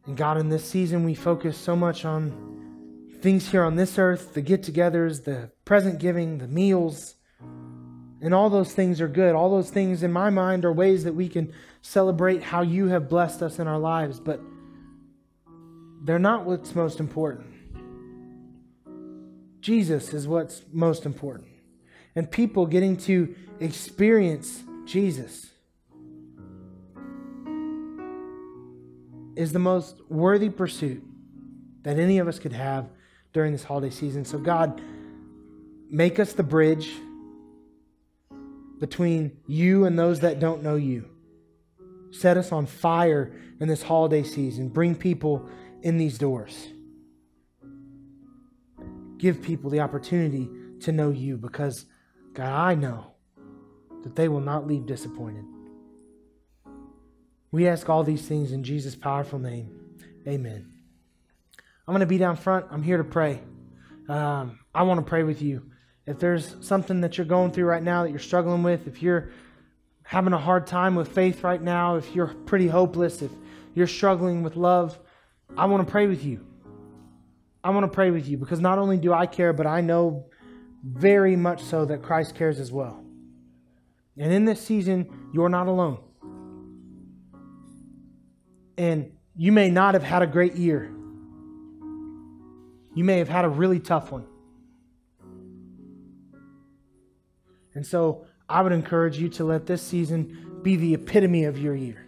And 0.04 0.16
God, 0.16 0.36
in 0.36 0.48
this 0.48 0.68
season, 0.68 1.04
we 1.04 1.14
focus 1.14 1.56
so 1.56 1.76
much 1.76 2.04
on 2.04 2.50
things 3.20 3.48
here 3.48 3.62
on 3.62 3.76
this 3.76 3.96
earth 3.96 4.34
the 4.34 4.42
get 4.42 4.64
togethers, 4.64 5.22
the 5.22 5.52
present 5.64 6.00
giving, 6.00 6.38
the 6.38 6.48
meals. 6.48 7.14
And 8.20 8.34
all 8.34 8.50
those 8.50 8.74
things 8.74 9.00
are 9.00 9.06
good. 9.06 9.36
All 9.36 9.50
those 9.50 9.70
things, 9.70 10.02
in 10.02 10.10
my 10.10 10.28
mind, 10.28 10.64
are 10.64 10.72
ways 10.72 11.04
that 11.04 11.14
we 11.14 11.28
can 11.28 11.52
celebrate 11.82 12.42
how 12.42 12.62
you 12.62 12.88
have 12.88 13.08
blessed 13.08 13.42
us 13.42 13.60
in 13.60 13.68
our 13.68 13.78
lives. 13.78 14.18
But 14.18 14.40
they're 16.04 16.18
not 16.18 16.44
what's 16.44 16.74
most 16.74 17.00
important. 17.00 17.46
Jesus 19.60 20.12
is 20.12 20.26
what's 20.26 20.62
most 20.72 21.06
important. 21.06 21.48
And 22.16 22.30
people 22.30 22.66
getting 22.66 22.96
to 22.98 23.34
experience 23.60 24.64
Jesus 24.84 25.46
is 29.36 29.52
the 29.52 29.58
most 29.58 30.00
worthy 30.10 30.50
pursuit 30.50 31.02
that 31.84 31.98
any 31.98 32.18
of 32.18 32.28
us 32.28 32.38
could 32.38 32.52
have 32.52 32.90
during 33.32 33.52
this 33.52 33.64
holiday 33.64 33.90
season. 33.90 34.24
So, 34.24 34.38
God, 34.38 34.80
make 35.88 36.18
us 36.18 36.32
the 36.32 36.42
bridge 36.42 36.90
between 38.78 39.38
you 39.46 39.84
and 39.84 39.98
those 39.98 40.20
that 40.20 40.40
don't 40.40 40.62
know 40.62 40.74
you. 40.74 41.08
Set 42.10 42.36
us 42.36 42.52
on 42.52 42.66
fire 42.66 43.32
in 43.60 43.68
this 43.68 43.82
holiday 43.82 44.22
season. 44.22 44.68
Bring 44.68 44.94
people 44.94 45.48
in 45.82 45.98
these 45.98 46.18
doors 46.18 46.68
give 49.22 49.40
people 49.40 49.70
the 49.70 49.78
opportunity 49.78 50.50
to 50.80 50.90
know 50.90 51.10
you 51.10 51.36
because, 51.36 51.86
God, 52.34 52.48
I 52.48 52.74
know 52.74 53.12
that 54.02 54.16
they 54.16 54.28
will 54.28 54.40
not 54.40 54.66
leave 54.66 54.84
disappointed. 54.84 55.44
We 57.52 57.68
ask 57.68 57.88
all 57.88 58.02
these 58.02 58.26
things 58.26 58.50
in 58.50 58.64
Jesus' 58.64 58.96
powerful 58.96 59.38
name. 59.38 59.78
Amen. 60.26 60.72
I'm 61.86 61.92
going 61.92 62.00
to 62.00 62.06
be 62.06 62.18
down 62.18 62.34
front. 62.34 62.66
I'm 62.70 62.82
here 62.82 62.96
to 62.96 63.04
pray. 63.04 63.40
Um, 64.08 64.58
I 64.74 64.82
want 64.82 64.98
to 64.98 65.08
pray 65.08 65.22
with 65.22 65.40
you. 65.40 65.70
if 66.04 66.18
there's 66.18 66.56
something 66.60 67.02
that 67.02 67.16
you're 67.16 67.24
going 67.24 67.52
through 67.52 67.66
right 67.66 67.82
now 67.82 68.02
that 68.02 68.10
you're 68.10 68.18
struggling 68.18 68.64
with, 68.64 68.88
if 68.88 69.02
you're 69.02 69.30
having 70.02 70.32
a 70.32 70.38
hard 70.38 70.66
time 70.66 70.96
with 70.96 71.14
faith 71.14 71.44
right 71.44 71.62
now, 71.62 71.94
if 71.94 72.12
you're 72.12 72.34
pretty 72.46 72.66
hopeless, 72.66 73.22
if 73.22 73.30
you're 73.74 73.86
struggling 73.86 74.42
with 74.42 74.56
love, 74.56 74.98
I 75.56 75.66
want 75.66 75.86
to 75.86 75.90
pray 75.90 76.06
with 76.06 76.24
you. 76.24 76.46
I 77.64 77.70
want 77.70 77.84
to 77.84 77.94
pray 77.94 78.10
with 78.10 78.26
you 78.26 78.38
because 78.38 78.60
not 78.60 78.78
only 78.78 78.96
do 78.96 79.12
I 79.12 79.26
care, 79.26 79.52
but 79.52 79.66
I 79.66 79.80
know 79.80 80.26
very 80.84 81.36
much 81.36 81.62
so 81.62 81.84
that 81.84 82.02
Christ 82.02 82.34
cares 82.34 82.58
as 82.58 82.72
well. 82.72 83.04
And 84.18 84.32
in 84.32 84.44
this 84.44 84.60
season, 84.60 85.30
you're 85.32 85.48
not 85.48 85.68
alone. 85.68 85.98
And 88.76 89.12
you 89.36 89.52
may 89.52 89.70
not 89.70 89.94
have 89.94 90.02
had 90.02 90.22
a 90.22 90.26
great 90.26 90.54
year. 90.54 90.90
You 92.94 93.04
may 93.04 93.18
have 93.18 93.28
had 93.28 93.44
a 93.44 93.48
really 93.48 93.78
tough 93.78 94.10
one. 94.10 94.26
And 97.74 97.86
so 97.86 98.26
I 98.48 98.60
would 98.60 98.72
encourage 98.72 99.18
you 99.18 99.28
to 99.30 99.44
let 99.44 99.66
this 99.66 99.82
season 99.82 100.60
be 100.62 100.76
the 100.76 100.94
epitome 100.94 101.44
of 101.44 101.58
your 101.58 101.74
year. 101.74 102.06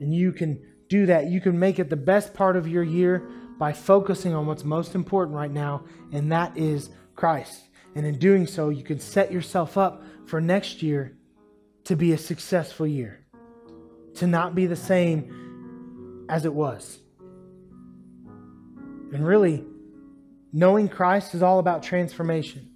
And 0.00 0.14
you 0.14 0.32
can 0.32 0.60
do 0.88 1.06
that. 1.06 1.26
You 1.26 1.40
can 1.40 1.58
make 1.58 1.78
it 1.78 1.88
the 1.88 1.96
best 1.96 2.34
part 2.34 2.56
of 2.56 2.66
your 2.66 2.82
year 2.82 3.28
by 3.58 3.72
focusing 3.72 4.34
on 4.34 4.46
what's 4.46 4.64
most 4.64 4.94
important 4.94 5.36
right 5.36 5.50
now, 5.50 5.84
and 6.12 6.32
that 6.32 6.56
is 6.56 6.90
Christ. 7.14 7.62
And 7.94 8.06
in 8.06 8.18
doing 8.18 8.46
so, 8.46 8.70
you 8.70 8.82
can 8.82 8.98
set 8.98 9.30
yourself 9.30 9.76
up 9.76 10.02
for 10.26 10.40
next 10.40 10.82
year 10.82 11.16
to 11.84 11.96
be 11.96 12.12
a 12.12 12.18
successful 12.18 12.86
year, 12.86 13.24
to 14.14 14.26
not 14.26 14.54
be 14.54 14.66
the 14.66 14.76
same 14.76 16.26
as 16.28 16.44
it 16.44 16.54
was. 16.54 16.98
And 19.12 19.26
really, 19.26 19.64
knowing 20.52 20.88
Christ 20.88 21.34
is 21.34 21.42
all 21.42 21.58
about 21.58 21.82
transformation. 21.82 22.70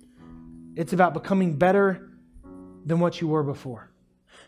It's 0.77 0.93
about 0.93 1.14
becoming 1.14 1.57
better 1.57 2.11
than 2.85 2.99
what 2.99 3.20
you 3.20 3.29
were 3.29 3.45
before. 3.45 3.91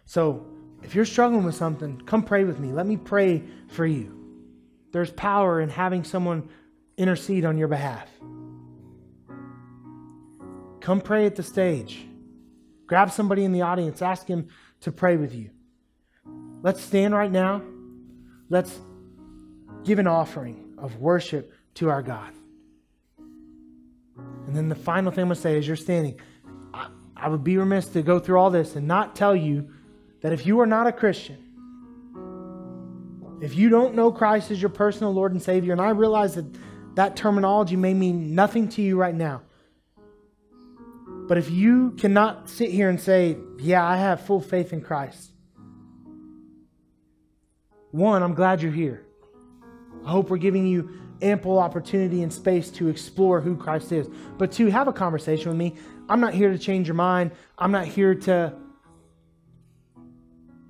So, 0.04 0.46
if 0.86 0.94
you're 0.94 1.04
struggling 1.04 1.42
with 1.42 1.56
something, 1.56 2.00
come 2.06 2.22
pray 2.22 2.44
with 2.44 2.60
me. 2.60 2.72
Let 2.72 2.86
me 2.86 2.96
pray 2.96 3.42
for 3.66 3.84
you. 3.84 4.16
There's 4.92 5.10
power 5.10 5.60
in 5.60 5.68
having 5.68 6.04
someone 6.04 6.48
intercede 6.96 7.44
on 7.44 7.58
your 7.58 7.66
behalf. 7.66 8.08
Come 10.80 11.00
pray 11.00 11.26
at 11.26 11.34
the 11.34 11.42
stage. 11.42 12.06
Grab 12.86 13.10
somebody 13.10 13.42
in 13.42 13.50
the 13.50 13.62
audience, 13.62 14.00
ask 14.00 14.28
him 14.28 14.48
to 14.82 14.92
pray 14.92 15.16
with 15.16 15.34
you. 15.34 15.50
Let's 16.62 16.80
stand 16.80 17.14
right 17.14 17.32
now. 17.32 17.62
Let's 18.48 18.78
give 19.82 19.98
an 19.98 20.06
offering 20.06 20.74
of 20.78 20.98
worship 20.98 21.52
to 21.74 21.90
our 21.90 22.00
God. 22.00 22.32
And 24.46 24.54
then 24.54 24.68
the 24.68 24.76
final 24.76 25.10
thing 25.10 25.22
I'm 25.22 25.28
going 25.28 25.34
to 25.34 25.42
say 25.42 25.58
is 25.58 25.66
you're 25.66 25.74
standing. 25.74 26.20
I, 26.72 26.90
I 27.16 27.28
would 27.28 27.42
be 27.42 27.58
remiss 27.58 27.88
to 27.88 28.02
go 28.02 28.20
through 28.20 28.38
all 28.38 28.50
this 28.50 28.76
and 28.76 28.86
not 28.86 29.16
tell 29.16 29.34
you 29.34 29.70
that 30.26 30.32
if 30.32 30.44
you 30.44 30.58
are 30.58 30.66
not 30.66 30.88
a 30.88 30.92
Christian, 30.92 31.38
if 33.40 33.54
you 33.54 33.68
don't 33.68 33.94
know 33.94 34.10
Christ 34.10 34.50
as 34.50 34.60
your 34.60 34.70
personal 34.70 35.12
Lord 35.12 35.30
and 35.30 35.40
Savior, 35.40 35.70
and 35.70 35.80
I 35.80 35.90
realize 35.90 36.34
that 36.34 36.46
that 36.96 37.14
terminology 37.14 37.76
may 37.76 37.94
mean 37.94 38.34
nothing 38.34 38.68
to 38.70 38.82
you 38.82 38.96
right 38.96 39.14
now, 39.14 39.42
but 41.28 41.38
if 41.38 41.48
you 41.48 41.92
cannot 41.92 42.50
sit 42.50 42.72
here 42.72 42.90
and 42.90 43.00
say, 43.00 43.36
Yeah, 43.60 43.86
I 43.86 43.98
have 43.98 44.20
full 44.20 44.40
faith 44.40 44.72
in 44.72 44.80
Christ, 44.80 45.30
one, 47.92 48.24
I'm 48.24 48.34
glad 48.34 48.62
you're 48.62 48.72
here. 48.72 49.06
I 50.04 50.10
hope 50.10 50.28
we're 50.28 50.38
giving 50.38 50.66
you 50.66 50.90
ample 51.22 51.56
opportunity 51.60 52.24
and 52.24 52.32
space 52.32 52.68
to 52.70 52.88
explore 52.88 53.40
who 53.40 53.54
Christ 53.54 53.92
is. 53.92 54.08
But 54.38 54.50
two, 54.50 54.66
have 54.70 54.88
a 54.88 54.92
conversation 54.92 55.50
with 55.50 55.56
me. 55.56 55.76
I'm 56.08 56.18
not 56.18 56.34
here 56.34 56.50
to 56.50 56.58
change 56.58 56.88
your 56.88 56.96
mind. 56.96 57.30
I'm 57.56 57.70
not 57.70 57.86
here 57.86 58.16
to 58.16 58.56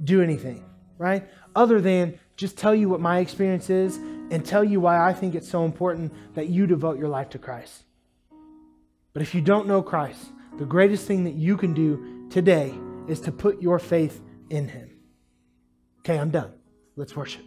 do 0.03 0.23
anything, 0.23 0.65
right? 0.99 1.29
Other 1.55 1.81
than 1.81 2.19
just 2.37 2.59
tell 2.59 2.75
you 2.75 2.89
what 2.89 3.01
my 3.01 3.19
experience 3.19 3.71
is 3.71 3.97
and 4.31 4.45
tell 4.45 4.65
you 4.65 4.81
why 4.81 5.01
I 5.01 5.13
think 5.13 5.35
it's 5.35 5.49
so 5.49 5.65
important 5.65 6.13
that 6.35 6.49
you 6.49 6.67
devote 6.67 6.99
your 6.99 7.09
life 7.09 7.31
to 7.31 7.39
Christ. 7.39 7.85
But 9.13 9.23
if 9.23 9.35
you 9.35 9.41
don't 9.41 9.67
know 9.67 9.83
Christ, 9.83 10.21
the 10.59 10.67
greatest 10.67 11.07
thing 11.07 11.25
that 11.25 11.35
you 11.35 11.57
can 11.57 11.73
do 11.73 12.29
today 12.31 12.75
is 13.09 13.21
to 13.21 13.33
put 13.33 13.63
your 13.63 13.79
faith 13.79 14.21
in 14.51 14.69
Him. 14.69 14.91
Okay, 16.01 16.19
I'm 16.19 16.31
done. 16.31 16.53
Let's 16.97 17.17
worship. 17.17 17.45